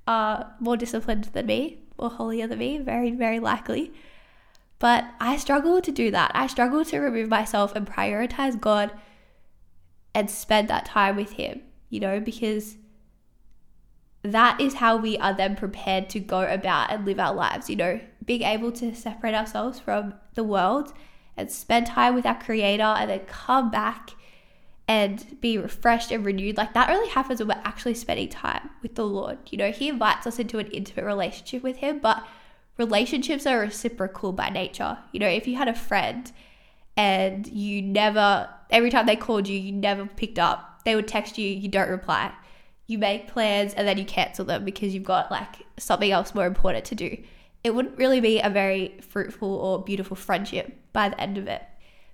are 0.08 0.54
more 0.60 0.78
disciplined 0.78 1.26
than 1.26 1.48
me 1.48 1.80
or 1.98 2.10
holier 2.10 2.48
than 2.48 2.60
me, 2.60 2.78
very, 2.78 3.12
very 3.12 3.40
likely. 3.40 3.92
But 4.80 5.06
I 5.20 5.38
struggle 5.38 5.82
to 5.82 5.92
do 5.92 6.12
that. 6.12 6.32
I 6.34 6.48
struggle 6.48 6.86
to 6.86 7.00
remove 7.00 7.30
myself 7.30 7.76
and 7.76 7.86
prioritize 7.86 8.60
God 8.60 8.92
and 10.14 10.30
spend 10.30 10.68
that 10.68 10.86
time 10.86 11.16
with 11.16 11.34
Him, 11.34 11.62
you 11.90 12.00
know, 12.00 12.20
because 12.20 12.78
that 14.24 14.62
is 14.62 14.76
how 14.76 14.98
we 14.98 15.18
are 15.18 15.34
then 15.34 15.56
prepared 15.56 16.10
to 16.10 16.20
go 16.20 16.42
about 16.42 16.92
and 16.92 17.06
live 17.06 17.20
our 17.20 17.34
lives, 17.34 17.70
you 17.70 17.76
know, 17.76 18.00
being 18.24 18.44
able 18.44 18.72
to 18.74 18.94
separate 18.94 19.34
ourselves 19.34 19.80
from 19.80 20.14
the 20.36 20.44
world 20.44 20.94
and 21.36 21.50
spend 21.50 21.88
time 21.88 22.14
with 22.14 22.26
our 22.26 22.40
creator 22.40 22.84
and 22.84 23.10
then 23.10 23.22
come 23.22 23.72
back 23.72 24.12
and 24.88 25.40
be 25.42 25.58
refreshed 25.58 26.12
and 26.12 26.24
renewed. 26.24 26.58
Like 26.58 26.74
that 26.74 26.90
only 26.90 27.10
happens 27.10 27.40
when 27.40 27.48
we're 27.48 27.64
actually 27.64 27.96
spending 27.96 28.30
time 28.30 28.70
with 28.84 28.96
the 28.96 29.06
Lord. 29.06 29.40
You 29.50 29.58
know, 29.58 29.72
He 29.72 29.90
invites 29.90 30.28
us 30.28 30.38
into 30.38 30.60
an 30.60 30.68
intimate 30.68 31.06
relationship 31.06 31.64
with 31.64 31.78
Him, 31.78 32.00
but 32.00 32.26
relationships 32.78 33.48
are 33.48 33.60
reciprocal 33.60 34.34
by 34.34 34.50
nature. 34.50 35.00
You 35.14 35.20
know, 35.20 35.28
if 35.28 35.48
you 35.48 35.56
had 35.56 35.68
a 35.68 35.74
friend 35.74 36.32
and 36.96 37.48
you 37.48 37.82
never, 37.82 38.50
every 38.70 38.92
time 38.92 39.08
they 39.08 39.16
called 39.16 39.48
you, 39.48 39.58
you 39.58 39.72
never 39.72 40.06
picked 40.06 40.38
up, 40.38 40.84
they 40.86 40.96
would 40.96 41.08
text 41.08 41.40
you, 41.40 41.48
you 41.48 41.70
don't 41.70 41.90
reply 41.90 42.34
you 42.92 42.98
make 42.98 43.28
plans 43.28 43.74
and 43.74 43.88
then 43.88 43.98
you 43.98 44.06
cancel 44.06 44.46
them 44.46 44.66
because 44.66 44.94
you've 44.94 45.04
got 45.04 45.32
like 45.32 45.66
something 45.78 46.12
else 46.12 46.36
more 46.36 46.46
important 46.46 46.86
to 46.86 46.96
do. 46.96 47.18
it 47.64 47.76
wouldn't 47.76 47.98
really 47.98 48.20
be 48.20 48.40
a 48.40 48.50
very 48.50 48.98
fruitful 49.02 49.54
or 49.56 49.84
beautiful 49.84 50.16
friendship 50.16 50.78
by 50.94 51.10
the 51.10 51.20
end 51.22 51.38
of 51.38 51.48
it. 51.48 51.62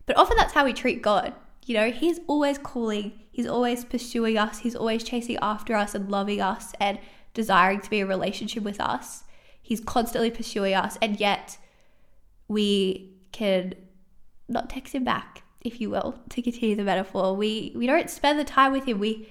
But 0.06 0.18
often 0.18 0.38
that's 0.38 0.54
how 0.54 0.66
we 0.66 0.74
treat 0.74 1.02
God. 1.02 1.34
You 1.66 1.76
know, 1.76 1.92
He's 1.92 2.20
always 2.28 2.58
calling, 2.58 3.14
He's 3.32 3.48
always 3.48 3.86
pursuing 3.86 4.38
us, 4.38 4.60
He's 4.60 4.76
always 4.76 5.04
chasing 5.04 5.38
after 5.42 5.76
us 5.76 5.96
and 5.96 6.10
loving 6.10 6.42
us 6.42 6.74
and 6.80 7.00
desiring 7.34 7.82
to 7.82 7.90
be 7.90 8.00
a 8.00 8.06
relationship 8.06 8.64
with 8.64 8.80
us. 8.80 9.24
He's 9.62 9.82
constantly 9.82 10.32
pursuing 10.32 10.74
us, 10.74 10.98
and 11.02 11.20
yet 11.20 11.58
we 12.48 13.12
can 13.34 13.74
not 14.48 14.70
text 14.70 14.96
Him 14.96 15.04
back, 15.04 15.44
if 15.62 15.82
you 15.82 15.90
will, 15.90 16.20
to 16.30 16.42
continue 16.42 16.76
the 16.76 16.84
metaphor. 16.84 17.36
We 17.36 17.74
we 17.76 17.86
don't 17.86 18.10
spend 18.10 18.40
the 18.40 18.46
time 18.46 18.72
with 18.72 18.86
Him. 18.86 19.00
We 19.00 19.28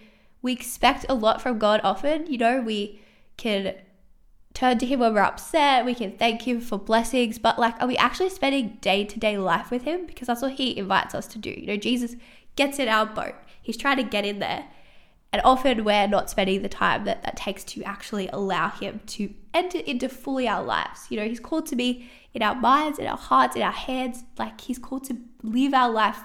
we 0.46 0.52
expect 0.52 1.04
a 1.08 1.14
lot 1.14 1.42
from 1.42 1.58
God 1.58 1.80
often. 1.82 2.26
You 2.28 2.38
know, 2.38 2.60
we 2.60 3.00
can 3.36 3.74
turn 4.54 4.78
to 4.78 4.86
him 4.86 5.00
when 5.00 5.12
we're 5.12 5.20
upset, 5.20 5.84
we 5.84 5.92
can 5.92 6.12
thank 6.12 6.42
him 6.42 6.60
for 6.60 6.78
blessings, 6.78 7.36
but 7.36 7.58
like, 7.58 7.74
are 7.80 7.88
we 7.88 7.96
actually 7.96 8.30
spending 8.30 8.78
day 8.80 9.04
to 9.04 9.18
day 9.18 9.36
life 9.36 9.72
with 9.72 9.82
him? 9.82 10.06
Because 10.06 10.28
that's 10.28 10.42
what 10.42 10.52
he 10.52 10.78
invites 10.78 11.16
us 11.16 11.26
to 11.26 11.38
do. 11.38 11.50
You 11.50 11.66
know, 11.66 11.76
Jesus 11.76 12.14
gets 12.54 12.78
in 12.78 12.86
our 12.88 13.04
boat, 13.04 13.34
he's 13.60 13.76
trying 13.76 13.96
to 13.96 14.04
get 14.04 14.24
in 14.24 14.38
there. 14.38 14.66
And 15.32 15.42
often 15.44 15.82
we're 15.82 16.06
not 16.06 16.30
spending 16.30 16.62
the 16.62 16.68
time 16.68 17.04
that 17.06 17.24
that 17.24 17.36
takes 17.36 17.64
to 17.64 17.82
actually 17.82 18.28
allow 18.28 18.70
him 18.70 19.00
to 19.08 19.34
enter 19.52 19.78
into 19.78 20.08
fully 20.08 20.46
our 20.46 20.62
lives. 20.62 21.08
You 21.10 21.18
know, 21.18 21.26
he's 21.26 21.40
called 21.40 21.66
to 21.66 21.76
be 21.76 22.08
in 22.32 22.42
our 22.42 22.54
minds, 22.54 23.00
in 23.00 23.06
our 23.08 23.18
hearts, 23.18 23.56
in 23.56 23.62
our 23.62 23.72
hands. 23.72 24.22
Like, 24.38 24.60
he's 24.60 24.78
called 24.78 25.04
to 25.06 25.16
live 25.42 25.74
our 25.74 25.90
life 25.90 26.20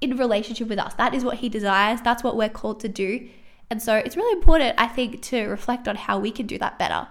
in 0.00 0.16
relationship 0.16 0.68
with 0.68 0.78
us. 0.78 0.94
That 0.94 1.14
is 1.14 1.24
what 1.24 1.38
he 1.38 1.48
desires. 1.48 2.00
That's 2.02 2.22
what 2.22 2.36
we're 2.36 2.48
called 2.48 2.80
to 2.80 2.88
do. 2.88 3.28
And 3.70 3.82
so 3.82 3.96
it's 3.96 4.16
really 4.16 4.32
important, 4.32 4.74
I 4.78 4.86
think, 4.86 5.20
to 5.22 5.46
reflect 5.46 5.88
on 5.88 5.96
how 5.96 6.18
we 6.18 6.30
can 6.30 6.46
do 6.46 6.58
that 6.58 6.78
better. 6.78 7.08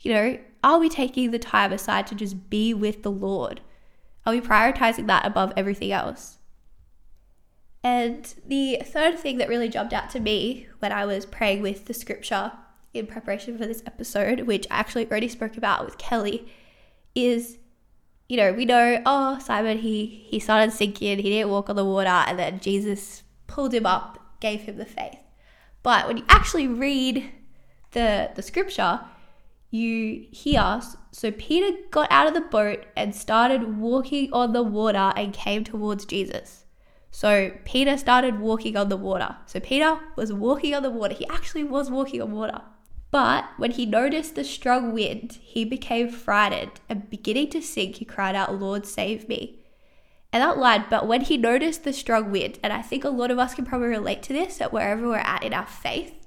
You 0.00 0.14
know, 0.14 0.38
are 0.64 0.78
we 0.78 0.88
taking 0.88 1.30
the 1.30 1.38
time 1.38 1.72
aside 1.72 2.06
to 2.08 2.14
just 2.14 2.50
be 2.50 2.74
with 2.74 3.02
the 3.02 3.10
Lord? 3.10 3.60
Are 4.24 4.32
we 4.32 4.40
prioritizing 4.40 5.06
that 5.06 5.26
above 5.26 5.52
everything 5.56 5.92
else? 5.92 6.38
And 7.84 8.32
the 8.46 8.80
third 8.84 9.18
thing 9.18 9.38
that 9.38 9.48
really 9.48 9.68
jumped 9.68 9.92
out 9.92 10.10
to 10.10 10.20
me 10.20 10.68
when 10.78 10.92
I 10.92 11.04
was 11.04 11.26
praying 11.26 11.62
with 11.62 11.86
the 11.86 11.94
scripture 11.94 12.52
in 12.94 13.06
preparation 13.06 13.58
for 13.58 13.66
this 13.66 13.82
episode, 13.86 14.42
which 14.42 14.66
I 14.70 14.78
actually 14.78 15.08
already 15.10 15.28
spoke 15.28 15.56
about 15.56 15.84
with 15.84 15.98
Kelly, 15.98 16.46
is 17.14 17.58
you 18.28 18.36
know, 18.36 18.52
we 18.52 18.64
know, 18.64 19.02
oh, 19.04 19.38
Simon, 19.38 19.78
he 19.78 20.24
he 20.26 20.38
started 20.38 20.72
sinking, 20.72 21.18
he 21.18 21.30
didn't 21.30 21.50
walk 21.50 21.68
on 21.68 21.76
the 21.76 21.84
water, 21.84 22.08
and 22.08 22.38
then 22.38 22.60
Jesus 22.60 23.22
pulled 23.46 23.74
him 23.74 23.86
up, 23.86 24.18
gave 24.40 24.62
him 24.62 24.76
the 24.76 24.86
faith. 24.86 25.18
But 25.82 26.06
when 26.06 26.16
you 26.16 26.24
actually 26.28 26.68
read 26.68 27.30
the, 27.90 28.30
the 28.34 28.42
scripture, 28.42 29.00
you 29.70 30.26
hear 30.30 30.80
so 31.12 31.30
Peter 31.30 31.76
got 31.90 32.10
out 32.10 32.26
of 32.26 32.34
the 32.34 32.40
boat 32.40 32.84
and 32.96 33.14
started 33.14 33.78
walking 33.78 34.32
on 34.32 34.52
the 34.52 34.62
water 34.62 35.12
and 35.16 35.32
came 35.32 35.64
towards 35.64 36.06
Jesus. 36.06 36.64
So 37.10 37.52
Peter 37.64 37.98
started 37.98 38.40
walking 38.40 38.76
on 38.76 38.88
the 38.88 38.96
water. 38.96 39.36
So 39.44 39.60
Peter 39.60 39.98
was 40.16 40.32
walking 40.32 40.74
on 40.74 40.82
the 40.82 40.90
water. 40.90 41.14
He 41.14 41.26
actually 41.28 41.64
was 41.64 41.90
walking 41.90 42.22
on 42.22 42.32
water. 42.32 42.62
But 43.12 43.44
when 43.58 43.72
he 43.72 43.84
noticed 43.84 44.34
the 44.34 44.42
strong 44.42 44.92
wind, 44.92 45.38
he 45.42 45.66
became 45.66 46.08
frightened 46.08 46.80
and 46.88 47.10
beginning 47.10 47.50
to 47.50 47.60
sink, 47.60 47.96
he 47.96 48.06
cried 48.06 48.34
out, 48.34 48.58
Lord, 48.58 48.86
save 48.86 49.28
me. 49.28 49.58
And 50.32 50.42
that 50.42 50.56
line, 50.56 50.86
but 50.88 51.06
when 51.06 51.20
he 51.20 51.36
noticed 51.36 51.84
the 51.84 51.92
strong 51.92 52.30
wind, 52.30 52.58
and 52.62 52.72
I 52.72 52.80
think 52.80 53.04
a 53.04 53.10
lot 53.10 53.30
of 53.30 53.38
us 53.38 53.54
can 53.54 53.66
probably 53.66 53.88
relate 53.88 54.22
to 54.24 54.32
this 54.32 54.62
at 54.62 54.72
wherever 54.72 55.06
we're 55.06 55.18
at 55.18 55.44
in 55.44 55.52
our 55.52 55.66
faith, 55.66 56.26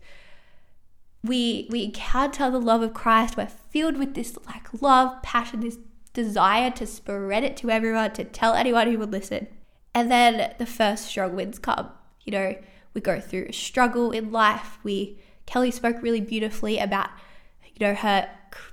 we 1.24 1.68
we 1.72 1.86
encounter 1.86 2.52
the 2.52 2.62
love 2.62 2.84
of 2.84 2.94
Christ. 2.94 3.36
We're 3.36 3.48
filled 3.48 3.98
with 3.98 4.14
this 4.14 4.38
like 4.46 4.80
love, 4.80 5.24
passion, 5.24 5.62
this 5.62 5.80
desire 6.14 6.70
to 6.70 6.86
spread 6.86 7.44
it 7.44 7.58
to 7.58 7.72
everyone, 7.72 8.14
to 8.14 8.24
tell 8.24 8.54
anyone 8.54 8.92
who 8.92 9.00
would 9.00 9.12
listen. 9.12 9.48
And 9.96 10.12
then 10.12 10.54
the 10.60 10.68
first 10.68 11.06
strong 11.08 11.36
winds 11.36 11.58
come. 11.58 11.90
You 12.26 12.32
know, 12.32 12.56
we 12.94 13.02
go 13.02 13.20
through 13.20 13.48
a 13.50 13.54
struggle 13.54 14.12
in 14.12 14.32
life. 14.32 14.78
We 14.84 15.18
Kelly 15.46 15.72
spoke 15.72 16.02
really 16.02 16.22
beautifully 16.22 16.80
about, 16.80 17.10
you 17.74 17.86
know, 17.86 17.94
her 17.94 18.30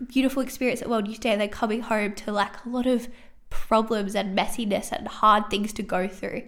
beautiful 0.06 0.42
experience 0.42 0.82
at 0.82 0.88
World 0.88 1.08
Youth 1.08 1.20
Day 1.20 1.32
and 1.32 1.40
then 1.40 1.48
coming 1.48 1.82
home 1.82 2.14
to 2.14 2.32
like 2.32 2.64
a 2.64 2.68
lot 2.68 2.86
of 2.86 3.08
problems 3.50 4.14
and 4.14 4.36
messiness 4.36 4.92
and 4.92 5.06
hard 5.06 5.50
things 5.50 5.72
to 5.74 5.82
go 5.82 6.08
through. 6.08 6.42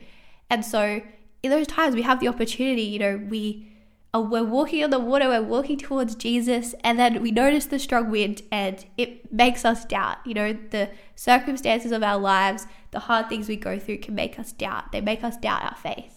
And 0.50 0.64
so 0.64 1.02
in 1.43 1.50
those 1.50 1.66
times 1.66 1.95
we 1.95 2.02
have 2.02 2.21
the 2.21 2.28
opportunity, 2.28 2.83
you 2.83 2.99
know, 2.99 3.16
we 3.28 3.71
are, 4.14 4.23
we're 4.23 4.45
walking 4.45 4.83
on 4.83 4.90
the 4.90 4.99
water, 4.99 5.28
we're 5.28 5.43
walking 5.43 5.76
towards 5.76 6.14
Jesus, 6.14 6.75
and 6.83 6.99
then 6.99 7.21
we 7.21 7.31
notice 7.31 7.66
the 7.66 7.78
strong 7.78 8.11
wind 8.11 8.43
and 8.50 8.87
it 8.97 9.31
makes 9.33 9.64
us 9.64 9.85
doubt. 9.85 10.19
You 10.25 10.35
know, 10.35 10.52
the 10.71 10.90
circumstances 11.16 11.93
of 11.93 12.02
our 12.02 12.19
lives, 12.19 12.66
the 12.93 13.00
hard 13.00 13.28
things 13.28 13.49
we 13.49 13.57
go 13.57 13.78
through 13.78 13.99
can 13.99 14.14
make 14.14 14.38
us 14.38 14.52
doubt. 14.52 14.93
They 14.93 15.00
make 15.00 15.25
us 15.25 15.37
doubt 15.37 15.62
our 15.62 15.76
faith. 15.76 16.13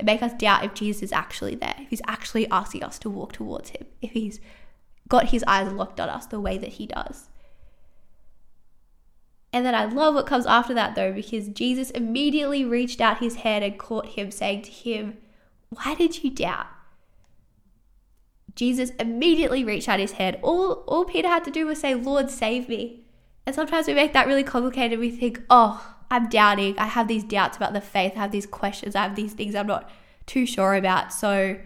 They 0.00 0.12
make 0.14 0.22
us 0.22 0.32
doubt 0.32 0.64
if 0.64 0.72
Jesus 0.72 1.02
is 1.02 1.12
actually 1.12 1.56
there, 1.56 1.74
if 1.78 1.90
he's 1.90 2.00
actually 2.06 2.50
asking 2.50 2.82
us 2.82 2.98
to 3.00 3.10
walk 3.10 3.34
towards 3.34 3.70
him, 3.70 3.86
if 4.00 4.12
he's 4.12 4.40
got 5.08 5.28
his 5.28 5.44
eyes 5.46 5.70
locked 5.70 6.00
on 6.00 6.08
us 6.08 6.24
the 6.24 6.40
way 6.40 6.56
that 6.56 6.70
he 6.70 6.86
does. 6.86 7.28
And 9.52 9.66
then 9.66 9.74
I 9.74 9.84
love 9.84 10.14
what 10.14 10.26
comes 10.26 10.46
after 10.46 10.72
that 10.72 10.94
though, 10.94 11.12
because 11.12 11.48
Jesus 11.48 11.90
immediately 11.90 12.64
reached 12.64 13.02
out 13.02 13.18
his 13.18 13.36
hand 13.36 13.62
and 13.62 13.78
caught 13.78 14.06
him, 14.06 14.30
saying 14.30 14.62
to 14.62 14.70
him, 14.70 15.18
Why 15.68 15.94
did 15.94 16.24
you 16.24 16.30
doubt? 16.30 16.68
Jesus 18.54 18.90
immediately 18.98 19.62
reached 19.62 19.88
out 19.88 20.00
his 20.00 20.12
hand. 20.12 20.38
All, 20.40 20.84
all 20.86 21.04
Peter 21.04 21.28
had 21.28 21.44
to 21.44 21.50
do 21.50 21.66
was 21.66 21.80
say, 21.80 21.94
Lord, 21.94 22.30
save 22.30 22.70
me. 22.70 23.02
And 23.44 23.54
sometimes 23.54 23.86
we 23.86 23.92
make 23.94 24.14
that 24.14 24.26
really 24.26 24.44
complicated. 24.44 24.98
We 24.98 25.10
think, 25.10 25.42
oh, 25.50 25.96
I'm 26.10 26.28
doubting. 26.28 26.78
I 26.78 26.86
have 26.86 27.08
these 27.08 27.24
doubts 27.24 27.56
about 27.56 27.72
the 27.72 27.80
faith. 27.80 28.12
I 28.16 28.20
have 28.20 28.32
these 28.32 28.46
questions. 28.46 28.96
I 28.96 29.02
have 29.02 29.16
these 29.16 29.32
things 29.32 29.54
I'm 29.54 29.66
not 29.66 29.88
too 30.26 30.44
sure 30.46 30.74
about. 30.74 31.12
So 31.12 31.56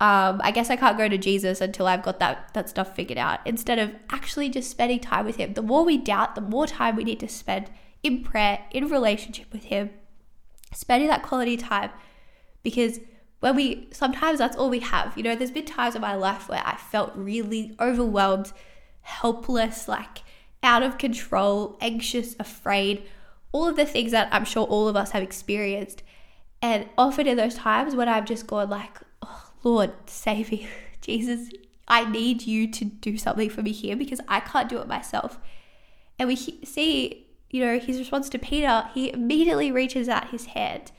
um, 0.00 0.40
I 0.42 0.50
guess 0.50 0.70
I 0.70 0.76
can't 0.76 0.96
go 0.96 1.08
to 1.08 1.18
Jesus 1.18 1.60
until 1.60 1.86
I've 1.86 2.02
got 2.02 2.20
that, 2.20 2.54
that 2.54 2.68
stuff 2.68 2.94
figured 2.94 3.18
out. 3.18 3.40
Instead 3.44 3.78
of 3.78 3.92
actually 4.10 4.48
just 4.48 4.70
spending 4.70 5.00
time 5.00 5.26
with 5.26 5.36
Him. 5.36 5.54
The 5.54 5.62
more 5.62 5.84
we 5.84 5.98
doubt, 5.98 6.34
the 6.34 6.40
more 6.40 6.66
time 6.66 6.96
we 6.96 7.04
need 7.04 7.20
to 7.20 7.28
spend 7.28 7.70
in 8.02 8.22
prayer, 8.22 8.60
in 8.70 8.88
relationship 8.88 9.52
with 9.52 9.64
Him, 9.64 9.90
spending 10.72 11.08
that 11.08 11.22
quality 11.22 11.56
time. 11.56 11.90
Because 12.62 13.00
when 13.40 13.56
we, 13.56 13.88
sometimes 13.90 14.38
that's 14.38 14.56
all 14.56 14.70
we 14.70 14.80
have. 14.80 15.16
You 15.16 15.22
know, 15.24 15.34
there's 15.34 15.50
been 15.50 15.66
times 15.66 15.94
in 15.94 16.00
my 16.00 16.14
life 16.14 16.48
where 16.48 16.62
I 16.64 16.76
felt 16.76 17.12
really 17.14 17.74
overwhelmed, 17.80 18.52
helpless, 19.02 19.88
like 19.88 20.22
out 20.62 20.82
of 20.82 20.98
control, 20.98 21.76
anxious, 21.80 22.36
afraid, 22.38 23.02
all 23.52 23.68
of 23.68 23.76
the 23.76 23.86
things 23.86 24.12
that 24.12 24.28
I'm 24.32 24.44
sure 24.44 24.66
all 24.66 24.88
of 24.88 24.96
us 24.96 25.10
have 25.10 25.22
experienced. 25.22 26.02
And 26.62 26.88
often 26.98 27.26
in 27.26 27.36
those 27.36 27.54
times 27.54 27.94
when 27.94 28.08
I've 28.08 28.24
just 28.24 28.46
gone 28.46 28.70
like, 28.70 28.98
oh, 29.22 29.50
Lord, 29.62 29.92
save 30.06 30.50
me. 30.52 30.68
Jesus, 31.00 31.50
I 31.88 32.08
need 32.08 32.46
you 32.46 32.70
to 32.70 32.84
do 32.84 33.16
something 33.16 33.50
for 33.50 33.62
me 33.62 33.72
here 33.72 33.96
because 33.96 34.20
I 34.28 34.40
can't 34.40 34.68
do 34.68 34.78
it 34.78 34.86
myself. 34.86 35.38
And 36.18 36.28
we 36.28 36.36
see, 36.36 37.26
you 37.50 37.64
know, 37.64 37.78
his 37.78 37.98
response 37.98 38.28
to 38.30 38.38
Peter, 38.38 38.88
he 38.94 39.10
immediately 39.12 39.72
reaches 39.72 40.08
out 40.08 40.30
his 40.30 40.46
hand 40.46 40.92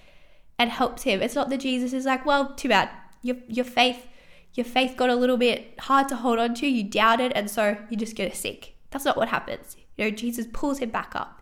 and 0.57 0.69
helps 0.69 1.03
him. 1.03 1.21
It's 1.21 1.35
not 1.35 1.49
that 1.49 1.59
Jesus 1.59 1.93
is 1.93 2.05
like, 2.05 2.25
well, 2.25 2.53
too 2.55 2.69
bad. 2.69 2.89
Your, 3.21 3.37
your 3.47 3.65
faith, 3.65 4.07
your 4.55 4.65
faith 4.65 4.97
got 4.97 5.09
a 5.09 5.15
little 5.15 5.37
bit 5.37 5.79
hard 5.79 6.09
to 6.09 6.15
hold 6.15 6.39
on 6.39 6.55
to. 6.55 6.67
You 6.67 6.83
doubted, 6.83 7.31
and 7.33 7.49
so 7.49 7.77
you 7.89 7.97
just 7.97 8.15
get 8.15 8.35
sick. 8.35 8.75
That's 8.89 9.05
not 9.05 9.15
what 9.15 9.29
happens. 9.29 9.77
You 9.95 10.05
know, 10.05 10.11
Jesus 10.11 10.47
pulls 10.51 10.79
him 10.79 10.89
back 10.89 11.15
up. 11.15 11.40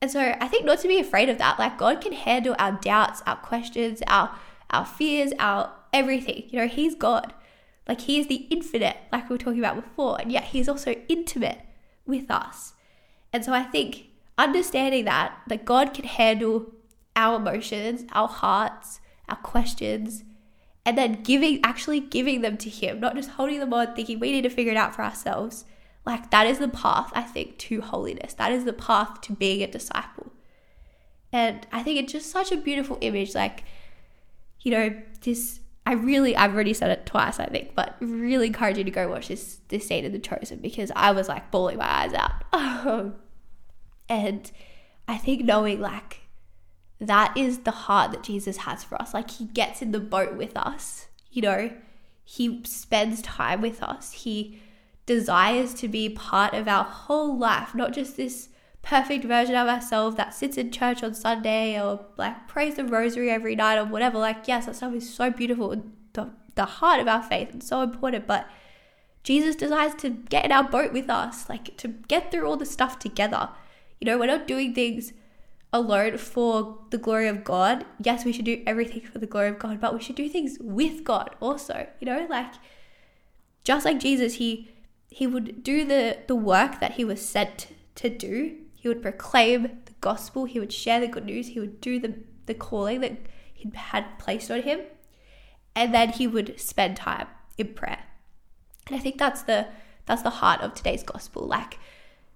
And 0.00 0.10
so 0.10 0.36
I 0.40 0.48
think 0.48 0.64
not 0.64 0.78
to 0.80 0.88
be 0.88 0.98
afraid 0.98 1.28
of 1.28 1.38
that. 1.38 1.58
Like 1.58 1.78
God 1.78 2.00
can 2.00 2.12
handle 2.12 2.54
our 2.58 2.72
doubts, 2.72 3.22
our 3.26 3.36
questions, 3.36 4.02
our 4.06 4.36
our 4.70 4.84
fears, 4.84 5.32
our 5.38 5.72
everything. 5.92 6.44
You 6.48 6.60
know, 6.60 6.68
He's 6.68 6.94
God. 6.94 7.34
Like 7.88 8.02
He 8.02 8.18
is 8.18 8.26
the 8.26 8.46
infinite, 8.50 8.96
like 9.10 9.28
we 9.28 9.34
were 9.34 9.38
talking 9.38 9.58
about 9.60 9.82
before, 9.82 10.20
and 10.20 10.30
yet 10.30 10.44
He's 10.44 10.68
also 10.68 10.92
intimate 11.08 11.60
with 12.06 12.30
us. 12.30 12.74
And 13.32 13.44
so 13.44 13.52
I 13.52 13.62
think 13.62 14.06
understanding 14.36 15.04
that, 15.06 15.40
that 15.48 15.64
God 15.64 15.94
can 15.94 16.04
handle 16.04 16.72
our 17.16 17.36
emotions, 17.36 18.04
our 18.12 18.28
hearts, 18.28 19.00
our 19.28 19.36
questions, 19.36 20.22
and 20.86 20.96
then 20.96 21.22
giving, 21.22 21.60
actually 21.64 22.00
giving 22.00 22.40
them 22.42 22.56
to 22.58 22.70
Him, 22.70 23.00
not 23.00 23.16
just 23.16 23.30
holding 23.30 23.58
them 23.58 23.74
on, 23.74 23.94
thinking 23.94 24.20
we 24.20 24.32
need 24.32 24.42
to 24.42 24.50
figure 24.50 24.72
it 24.72 24.78
out 24.78 24.94
for 24.94 25.02
ourselves. 25.02 25.64
Like 26.04 26.30
that 26.30 26.46
is 26.46 26.58
the 26.58 26.68
path, 26.68 27.10
I 27.14 27.22
think, 27.22 27.58
to 27.58 27.80
holiness. 27.80 28.34
That 28.34 28.52
is 28.52 28.64
the 28.64 28.72
path 28.72 29.20
to 29.22 29.32
being 29.32 29.62
a 29.62 29.66
disciple. 29.66 30.32
And 31.32 31.66
I 31.70 31.82
think 31.82 31.98
it's 31.98 32.12
just 32.12 32.30
such 32.30 32.52
a 32.52 32.56
beautiful 32.56 32.98
image. 33.00 33.34
Like, 33.34 33.64
you 34.60 34.70
know, 34.70 35.02
this 35.22 35.60
I 35.88 35.92
really 35.92 36.36
I've 36.36 36.54
already 36.54 36.74
said 36.74 36.90
it 36.90 37.06
twice, 37.06 37.40
I 37.40 37.46
think, 37.46 37.74
but 37.74 37.96
really 38.00 38.48
encourage 38.48 38.76
you 38.76 38.84
to 38.84 38.90
go 38.90 39.08
watch 39.08 39.28
this 39.28 39.60
this 39.68 39.86
scene 39.86 40.04
in 40.04 40.12
the 40.12 40.18
chosen 40.18 40.58
because 40.58 40.92
I 40.94 41.12
was 41.12 41.28
like 41.28 41.50
bawling 41.50 41.78
my 41.78 41.88
eyes 41.88 42.14
out. 42.14 42.32
Um, 42.86 43.16
and 44.08 44.50
I 45.06 45.18
think 45.18 45.44
knowing 45.44 45.80
like 45.80 46.20
that 47.00 47.36
is 47.36 47.60
the 47.60 47.70
heart 47.70 48.12
that 48.12 48.22
Jesus 48.22 48.58
has 48.58 48.84
for 48.84 49.00
us. 49.00 49.14
Like 49.14 49.30
he 49.30 49.46
gets 49.46 49.82
in 49.82 49.92
the 49.92 50.00
boat 50.00 50.36
with 50.36 50.56
us, 50.56 51.08
you 51.30 51.42
know, 51.42 51.70
he 52.24 52.62
spends 52.64 53.22
time 53.22 53.60
with 53.60 53.82
us. 53.82 54.12
He 54.12 54.60
desires 55.08 55.72
to 55.72 55.88
be 55.88 56.10
part 56.10 56.52
of 56.52 56.68
our 56.68 56.84
whole 56.84 57.36
life, 57.36 57.74
not 57.74 57.94
just 57.94 58.18
this 58.18 58.50
perfect 58.82 59.24
version 59.24 59.56
of 59.56 59.66
ourselves 59.66 60.16
that 60.16 60.34
sits 60.34 60.58
in 60.58 60.70
church 60.70 61.02
on 61.02 61.14
Sunday 61.14 61.80
or 61.80 62.04
like 62.18 62.46
prays 62.46 62.74
the 62.74 62.84
rosary 62.84 63.30
every 63.30 63.56
night 63.56 63.78
or 63.78 63.86
whatever. 63.86 64.18
Like, 64.18 64.46
yes, 64.46 64.66
that 64.66 64.76
stuff 64.76 64.92
is 64.92 65.12
so 65.12 65.30
beautiful, 65.30 65.82
the, 66.12 66.30
the 66.56 66.66
heart 66.66 67.00
of 67.00 67.08
our 67.08 67.22
faith 67.22 67.50
and 67.50 67.64
so 67.64 67.80
important, 67.80 68.26
but 68.26 68.46
Jesus 69.24 69.56
desires 69.56 69.94
to 69.96 70.10
get 70.10 70.44
in 70.44 70.52
our 70.52 70.62
boat 70.62 70.92
with 70.92 71.08
us, 71.08 71.48
like 71.48 71.74
to 71.78 71.88
get 71.88 72.30
through 72.30 72.46
all 72.46 72.58
the 72.58 72.66
stuff 72.66 72.98
together. 72.98 73.48
You 74.00 74.04
know, 74.04 74.18
we're 74.18 74.26
not 74.26 74.46
doing 74.46 74.74
things 74.74 75.14
alone 75.72 76.18
for 76.18 76.80
the 76.90 76.98
glory 76.98 77.28
of 77.28 77.44
God. 77.44 77.86
Yes, 77.98 78.26
we 78.26 78.32
should 78.34 78.44
do 78.44 78.62
everything 78.66 79.00
for 79.00 79.18
the 79.18 79.26
glory 79.26 79.48
of 79.48 79.58
God, 79.58 79.80
but 79.80 79.94
we 79.94 80.02
should 80.02 80.16
do 80.16 80.28
things 80.28 80.58
with 80.60 81.02
God 81.02 81.34
also. 81.40 81.86
You 81.98 82.06
know, 82.06 82.26
like 82.28 82.52
just 83.64 83.86
like 83.86 84.00
Jesus, 84.00 84.34
he 84.34 84.68
he 85.08 85.26
would 85.26 85.62
do 85.62 85.84
the 85.84 86.18
the 86.26 86.36
work 86.36 86.80
that 86.80 86.92
he 86.92 87.04
was 87.04 87.24
sent 87.24 87.68
to 87.96 88.08
do. 88.08 88.56
He 88.74 88.88
would 88.88 89.02
proclaim 89.02 89.62
the 89.62 89.94
gospel, 90.00 90.44
he 90.44 90.60
would 90.60 90.72
share 90.72 91.00
the 91.00 91.08
good 91.08 91.24
news, 91.24 91.48
he 91.48 91.60
would 91.60 91.80
do 91.80 91.98
the 91.98 92.14
the 92.46 92.54
calling 92.54 93.00
that 93.00 93.16
he 93.52 93.70
had 93.74 94.18
placed 94.18 94.50
on 94.50 94.62
him. 94.62 94.80
And 95.74 95.94
then 95.94 96.10
he 96.10 96.26
would 96.26 96.58
spend 96.58 96.96
time 96.96 97.28
in 97.56 97.74
prayer. 97.74 98.04
And 98.86 98.96
I 98.96 98.98
think 98.98 99.18
that's 99.18 99.42
the 99.42 99.68
that's 100.06 100.22
the 100.22 100.30
heart 100.30 100.60
of 100.60 100.74
today's 100.74 101.02
gospel. 101.02 101.46
Like 101.46 101.78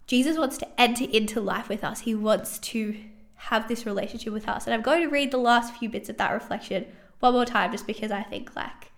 Jesus 0.07 0.37
wants 0.37 0.59
to 0.59 0.81
enter 0.81 1.05
into 1.05 1.41
life 1.41 1.69
with 1.69 1.85
us. 1.85 2.01
He 2.01 2.15
wants 2.15 2.59
to 2.59 2.97
have 3.35 3.67
this 3.67 3.87
relationship 3.87 4.33
with 4.33 4.49
us. 4.49 4.67
And 4.67 4.75
I'm 4.75 4.83
going 4.83 5.03
to 5.03 5.09
read 5.09 5.31
the 5.31 5.39
last 5.39 5.75
few 5.75 5.89
bits 5.89 6.09
of 6.09 6.17
that 6.19 6.33
reflection 6.33 6.87
one 7.21 7.33
more 7.33 7.45
time 7.45 7.73
just 7.73 7.87
because 7.87 8.11
I 8.11 8.23
think 8.23 8.55
like 8.55 8.93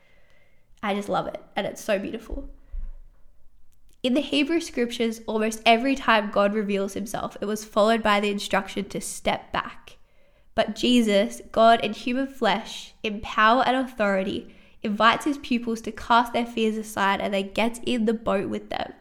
I 0.82 0.94
just 0.94 1.08
love 1.08 1.26
it 1.26 1.42
and 1.56 1.66
it's 1.66 1.82
so 1.82 1.98
beautiful. 1.98 2.48
In 4.04 4.12
the 4.12 4.20
Hebrew 4.20 4.60
scriptures, 4.60 5.22
almost 5.26 5.62
every 5.64 5.94
time 5.94 6.30
God 6.30 6.52
reveals 6.52 6.92
himself, 6.92 7.38
it 7.40 7.46
was 7.46 7.64
followed 7.64 8.02
by 8.02 8.20
the 8.20 8.28
instruction 8.28 8.84
to 8.90 9.00
step 9.00 9.50
back. 9.50 9.96
But 10.54 10.76
Jesus, 10.76 11.40
God 11.52 11.82
in 11.82 11.94
human 11.94 12.26
flesh, 12.26 12.92
in 13.02 13.22
power 13.22 13.64
and 13.66 13.74
authority, 13.78 14.54
invites 14.82 15.24
his 15.24 15.38
pupils 15.38 15.80
to 15.80 15.90
cast 15.90 16.34
their 16.34 16.44
fears 16.44 16.76
aside 16.76 17.22
and 17.22 17.32
then 17.32 17.54
gets 17.54 17.80
in 17.86 18.04
the 18.04 18.12
boat 18.12 18.50
with 18.50 18.68
them. 18.68 18.92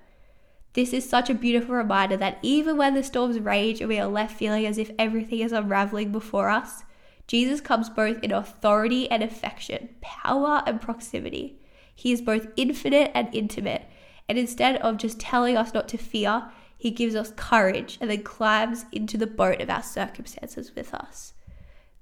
This 0.71 0.93
is 0.93 1.07
such 1.07 1.29
a 1.29 1.33
beautiful 1.33 1.75
reminder 1.75 2.15
that 2.15 2.39
even 2.41 2.77
when 2.77 2.93
the 2.93 3.03
storms 3.03 3.37
rage 3.39 3.81
and 3.81 3.89
we 3.89 3.99
are 3.99 4.07
left 4.07 4.37
feeling 4.37 4.65
as 4.65 4.77
if 4.77 4.89
everything 4.97 5.39
is 5.39 5.51
unraveling 5.51 6.13
before 6.13 6.49
us, 6.49 6.83
Jesus 7.27 7.59
comes 7.59 7.89
both 7.89 8.23
in 8.23 8.31
authority 8.31 9.11
and 9.11 9.21
affection, 9.21 9.89
power 9.99 10.63
and 10.65 10.79
proximity. 10.79 11.59
He 11.93 12.13
is 12.13 12.21
both 12.21 12.47
infinite 12.55 13.11
and 13.13 13.27
intimate, 13.35 13.83
and 14.27 14.37
instead 14.37 14.77
of 14.77 14.97
just 14.97 15.19
telling 15.19 15.57
us 15.57 15.73
not 15.73 15.87
to 15.89 15.97
fear, 15.97 16.45
he 16.77 16.91
gives 16.91 17.15
us 17.15 17.31
courage 17.35 17.97
and 18.01 18.09
then 18.09 18.23
climbs 18.23 18.85
into 18.91 19.17
the 19.17 19.27
boat 19.27 19.61
of 19.61 19.69
our 19.69 19.83
circumstances 19.83 20.75
with 20.75 20.93
us. 20.93 21.33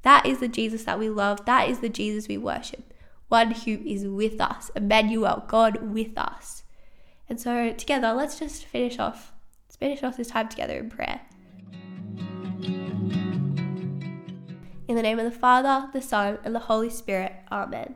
That 0.04 0.26
is 0.26 0.40
the 0.40 0.48
Jesus 0.48 0.84
that 0.86 1.00
we 1.00 1.10
love. 1.10 1.46
That 1.46 1.70
is 1.70 1.80
the 1.80 1.90
Jesus 1.90 2.28
we 2.28 2.38
worship. 2.38 2.94
One 3.28 3.52
who 3.52 3.80
is 3.86 4.06
with 4.06 4.42
us, 4.42 4.72
Emmanuel, 4.76 5.46
God 5.48 5.82
with 5.84 6.18
us. 6.18 6.64
And 7.30 7.40
so 7.40 7.72
together, 7.74 8.12
let's 8.14 8.40
just 8.40 8.66
finish 8.66 9.00
off. 9.00 9.32
Let's 9.68 9.78
finish 9.78 10.04
off 10.04 10.18
this 10.18 10.28
time 10.28 10.50
together 10.50 10.78
in 10.78 10.90
prayer. 10.90 11.22
In 14.88 14.96
the 14.96 15.02
name 15.02 15.20
of 15.20 15.26
the 15.26 15.32
Father, 15.32 15.90
the 15.94 16.02
Son, 16.02 16.40
and 16.44 16.54
the 16.54 16.60
Holy 16.60 16.90
Spirit. 16.90 17.34
Amen. 17.52 17.96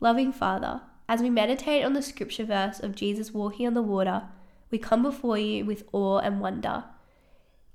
Loving 0.00 0.32
Father, 0.32 0.80
as 1.12 1.20
we 1.20 1.28
meditate 1.28 1.84
on 1.84 1.92
the 1.92 2.00
scripture 2.00 2.42
verse 2.42 2.80
of 2.80 2.94
Jesus 2.94 3.34
walking 3.34 3.66
on 3.66 3.74
the 3.74 3.82
water, 3.82 4.22
we 4.70 4.78
come 4.78 5.02
before 5.02 5.36
you 5.36 5.62
with 5.62 5.84
awe 5.92 6.16
and 6.20 6.40
wonder. 6.40 6.84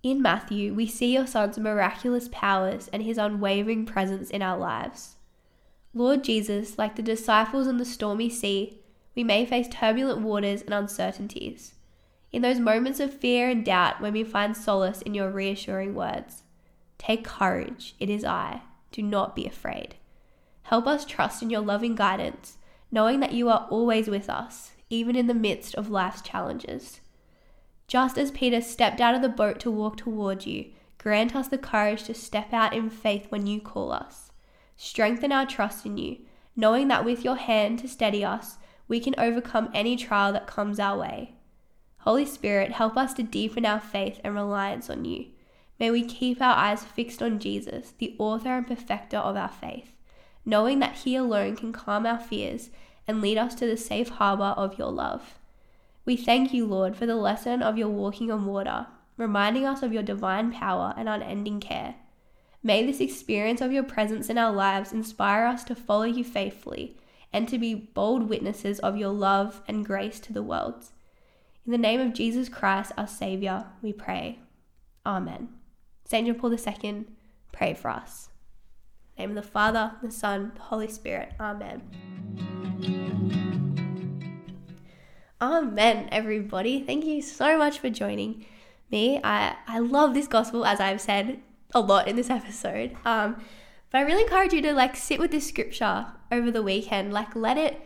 In 0.01 0.23
Matthew, 0.23 0.73
we 0.73 0.87
see 0.87 1.13
your 1.13 1.27
Son's 1.27 1.59
miraculous 1.59 2.27
powers 2.31 2.87
and 2.87 3.03
his 3.03 3.19
unwavering 3.19 3.85
presence 3.85 4.31
in 4.31 4.41
our 4.41 4.57
lives. 4.57 5.17
Lord 5.93 6.23
Jesus, 6.23 6.79
like 6.79 6.95
the 6.95 7.03
disciples 7.03 7.67
on 7.67 7.77
the 7.77 7.85
stormy 7.85 8.27
sea, 8.27 8.79
we 9.15 9.23
may 9.23 9.45
face 9.45 9.67
turbulent 9.69 10.21
waters 10.21 10.63
and 10.63 10.73
uncertainties. 10.73 11.75
In 12.31 12.41
those 12.41 12.59
moments 12.59 12.99
of 12.99 13.13
fear 13.13 13.51
and 13.51 13.63
doubt, 13.63 14.01
when 14.01 14.13
we 14.13 14.23
find 14.23 14.57
solace 14.57 15.03
in 15.03 15.13
your 15.13 15.29
reassuring 15.29 15.93
words, 15.93 16.41
take 16.97 17.23
courage, 17.23 17.93
it 17.99 18.09
is 18.09 18.25
I. 18.25 18.61
Do 18.91 19.03
not 19.03 19.35
be 19.35 19.45
afraid. 19.45 19.93
Help 20.63 20.87
us 20.87 21.05
trust 21.05 21.43
in 21.43 21.51
your 21.51 21.61
loving 21.61 21.93
guidance, 21.93 22.57
knowing 22.91 23.19
that 23.19 23.33
you 23.33 23.49
are 23.49 23.67
always 23.69 24.07
with 24.07 24.29
us, 24.29 24.71
even 24.89 25.15
in 25.15 25.27
the 25.27 25.33
midst 25.33 25.75
of 25.75 25.89
life's 25.89 26.21
challenges. 26.21 27.01
Just 27.87 28.17
as 28.17 28.31
Peter 28.31 28.61
stepped 28.61 28.99
out 28.99 29.15
of 29.15 29.21
the 29.21 29.29
boat 29.29 29.59
to 29.61 29.71
walk 29.71 29.97
toward 29.97 30.45
you, 30.45 30.71
grant 30.97 31.35
us 31.35 31.47
the 31.47 31.57
courage 31.57 32.03
to 32.03 32.13
step 32.13 32.53
out 32.53 32.73
in 32.73 32.89
faith 32.89 33.27
when 33.29 33.47
you 33.47 33.61
call 33.61 33.91
us. 33.91 34.31
Strengthen 34.75 35.31
our 35.31 35.45
trust 35.45 35.85
in 35.85 35.97
you, 35.97 36.17
knowing 36.55 36.87
that 36.87 37.05
with 37.05 37.23
your 37.23 37.35
hand 37.35 37.79
to 37.79 37.87
steady 37.87 38.23
us, 38.23 38.57
we 38.87 38.99
can 38.99 39.15
overcome 39.17 39.69
any 39.73 39.95
trial 39.95 40.33
that 40.33 40.47
comes 40.47 40.79
our 40.79 40.97
way. 40.97 41.33
Holy 41.99 42.25
Spirit, 42.25 42.71
help 42.73 42.95
us 42.95 43.13
to 43.15 43.23
deepen 43.23 43.65
our 43.65 43.79
faith 43.79 44.19
and 44.23 44.33
reliance 44.33 44.89
on 44.89 45.03
you. 45.03 45.27
May 45.79 45.91
we 45.91 46.03
keep 46.03 46.41
our 46.41 46.55
eyes 46.55 46.83
fixed 46.83 47.21
on 47.21 47.39
Jesus, 47.39 47.93
the 47.97 48.15
author 48.17 48.49
and 48.49 48.65
perfecter 48.65 49.17
of 49.17 49.35
our 49.35 49.49
faith, 49.49 49.91
knowing 50.47 50.79
that 50.79 50.95
He 50.95 51.17
alone 51.17 51.57
can 51.57 51.73
calm 51.73 52.05
our 52.05 52.17
fears 52.17 52.69
and 53.05 53.21
lead 53.21 53.37
us 53.37 53.53
to 53.55 53.67
the 53.67 53.75
safe 53.75 54.07
harbor 54.07 54.55
of 54.55 54.79
your 54.79 54.89
love. 54.89 55.37
We 56.05 56.15
thank 56.15 56.53
you, 56.53 56.65
Lord, 56.65 56.95
for 56.95 57.05
the 57.05 57.17
lesson 57.17 57.61
of 57.61 57.77
your 57.77 57.89
walking 57.89 58.31
on 58.31 58.45
water, 58.45 58.87
reminding 59.17 59.65
us 59.65 59.83
of 59.83 59.91
your 59.91 60.03
divine 60.03 60.53
power 60.53 60.93
and 60.95 61.09
unending 61.09 61.59
care. 61.59 61.95
May 62.63 62.85
this 62.85 63.01
experience 63.01 63.59
of 63.59 63.73
your 63.73 63.83
presence 63.83 64.29
in 64.29 64.37
our 64.37 64.53
lives 64.53 64.93
inspire 64.93 65.45
us 65.45 65.65
to 65.65 65.75
follow 65.75 66.05
you 66.05 66.23
faithfully 66.23 66.97
and 67.33 67.49
to 67.49 67.57
be 67.57 67.75
bold 67.75 68.29
witnesses 68.29 68.79
of 68.79 68.95
your 68.95 69.11
love 69.11 69.61
and 69.67 69.85
grace 69.85 70.17
to 70.21 70.31
the 70.31 70.41
world. 70.41 70.85
In 71.65 71.73
the 71.73 71.77
name 71.77 71.99
of 71.99 72.13
Jesus 72.13 72.47
Christ, 72.47 72.93
our 72.97 73.07
Saviour, 73.07 73.65
we 73.81 73.91
pray. 73.91 74.39
Amen. 75.05 75.49
St. 76.05 76.25
John 76.25 76.35
Paul 76.35 76.53
II, 76.53 77.05
pray 77.51 77.73
for 77.73 77.89
us. 77.89 78.29
Name 79.17 79.29
of 79.29 79.35
the 79.35 79.41
Father, 79.41 79.93
the 80.01 80.11
Son, 80.11 80.51
the 80.55 80.61
Holy 80.61 80.87
Spirit. 80.87 81.33
Amen. 81.39 81.81
Amen, 85.41 86.09
everybody. 86.11 86.81
Thank 86.81 87.05
you 87.05 87.21
so 87.21 87.57
much 87.57 87.79
for 87.79 87.89
joining 87.89 88.45
me. 88.91 89.19
I, 89.23 89.55
I 89.67 89.79
love 89.79 90.13
this 90.13 90.27
gospel, 90.27 90.65
as 90.65 90.79
I've 90.79 91.01
said 91.01 91.39
a 91.73 91.79
lot 91.79 92.07
in 92.07 92.15
this 92.15 92.29
episode. 92.31 92.95
Um, 93.05 93.41
but 93.91 93.99
I 93.99 94.01
really 94.01 94.23
encourage 94.23 94.53
you 94.53 94.61
to 94.63 94.73
like 94.73 94.95
sit 94.95 95.19
with 95.19 95.31
this 95.31 95.47
scripture 95.47 96.07
over 96.31 96.51
the 96.51 96.63
weekend. 96.63 97.13
Like 97.13 97.35
let 97.35 97.57
it 97.57 97.81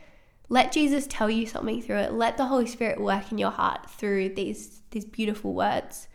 let 0.50 0.74
Jesus 0.74 1.08
tell 1.08 1.30
you 1.30 1.46
something 1.46 1.82
through 1.82 1.98
it. 1.98 2.13
Let 2.13 2.36
the 2.36 2.48
Holy 2.48 2.67
Spirit 2.67 3.00
work 3.00 3.32
in 3.32 3.38
your 3.38 3.52
heart 3.52 3.89
through 3.89 4.30
these 4.36 4.82
these 4.91 5.06
beautiful 5.06 5.54
words 5.54 6.08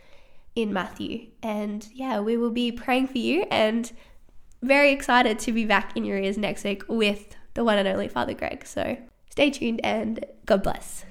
in 0.55 0.73
Matthew. 0.73 1.27
And 1.41 1.87
yeah, 1.93 2.19
we 2.19 2.37
will 2.37 2.51
be 2.51 2.71
praying 2.71 3.07
for 3.07 3.17
you 3.17 3.45
and 3.49 3.91
very 4.61 4.91
excited 4.91 5.39
to 5.39 5.51
be 5.51 5.65
back 5.65 5.95
in 5.95 6.03
your 6.03 6.17
ears 6.17 6.37
next 6.37 6.63
week 6.63 6.83
with 6.87 7.35
the 7.53 7.63
one 7.63 7.77
and 7.77 7.87
only 7.87 8.07
Father 8.07 8.33
Greg. 8.33 8.65
So 8.65 8.97
stay 9.29 9.49
tuned 9.49 9.81
and 9.83 10.23
God 10.45 10.63
bless. 10.63 11.05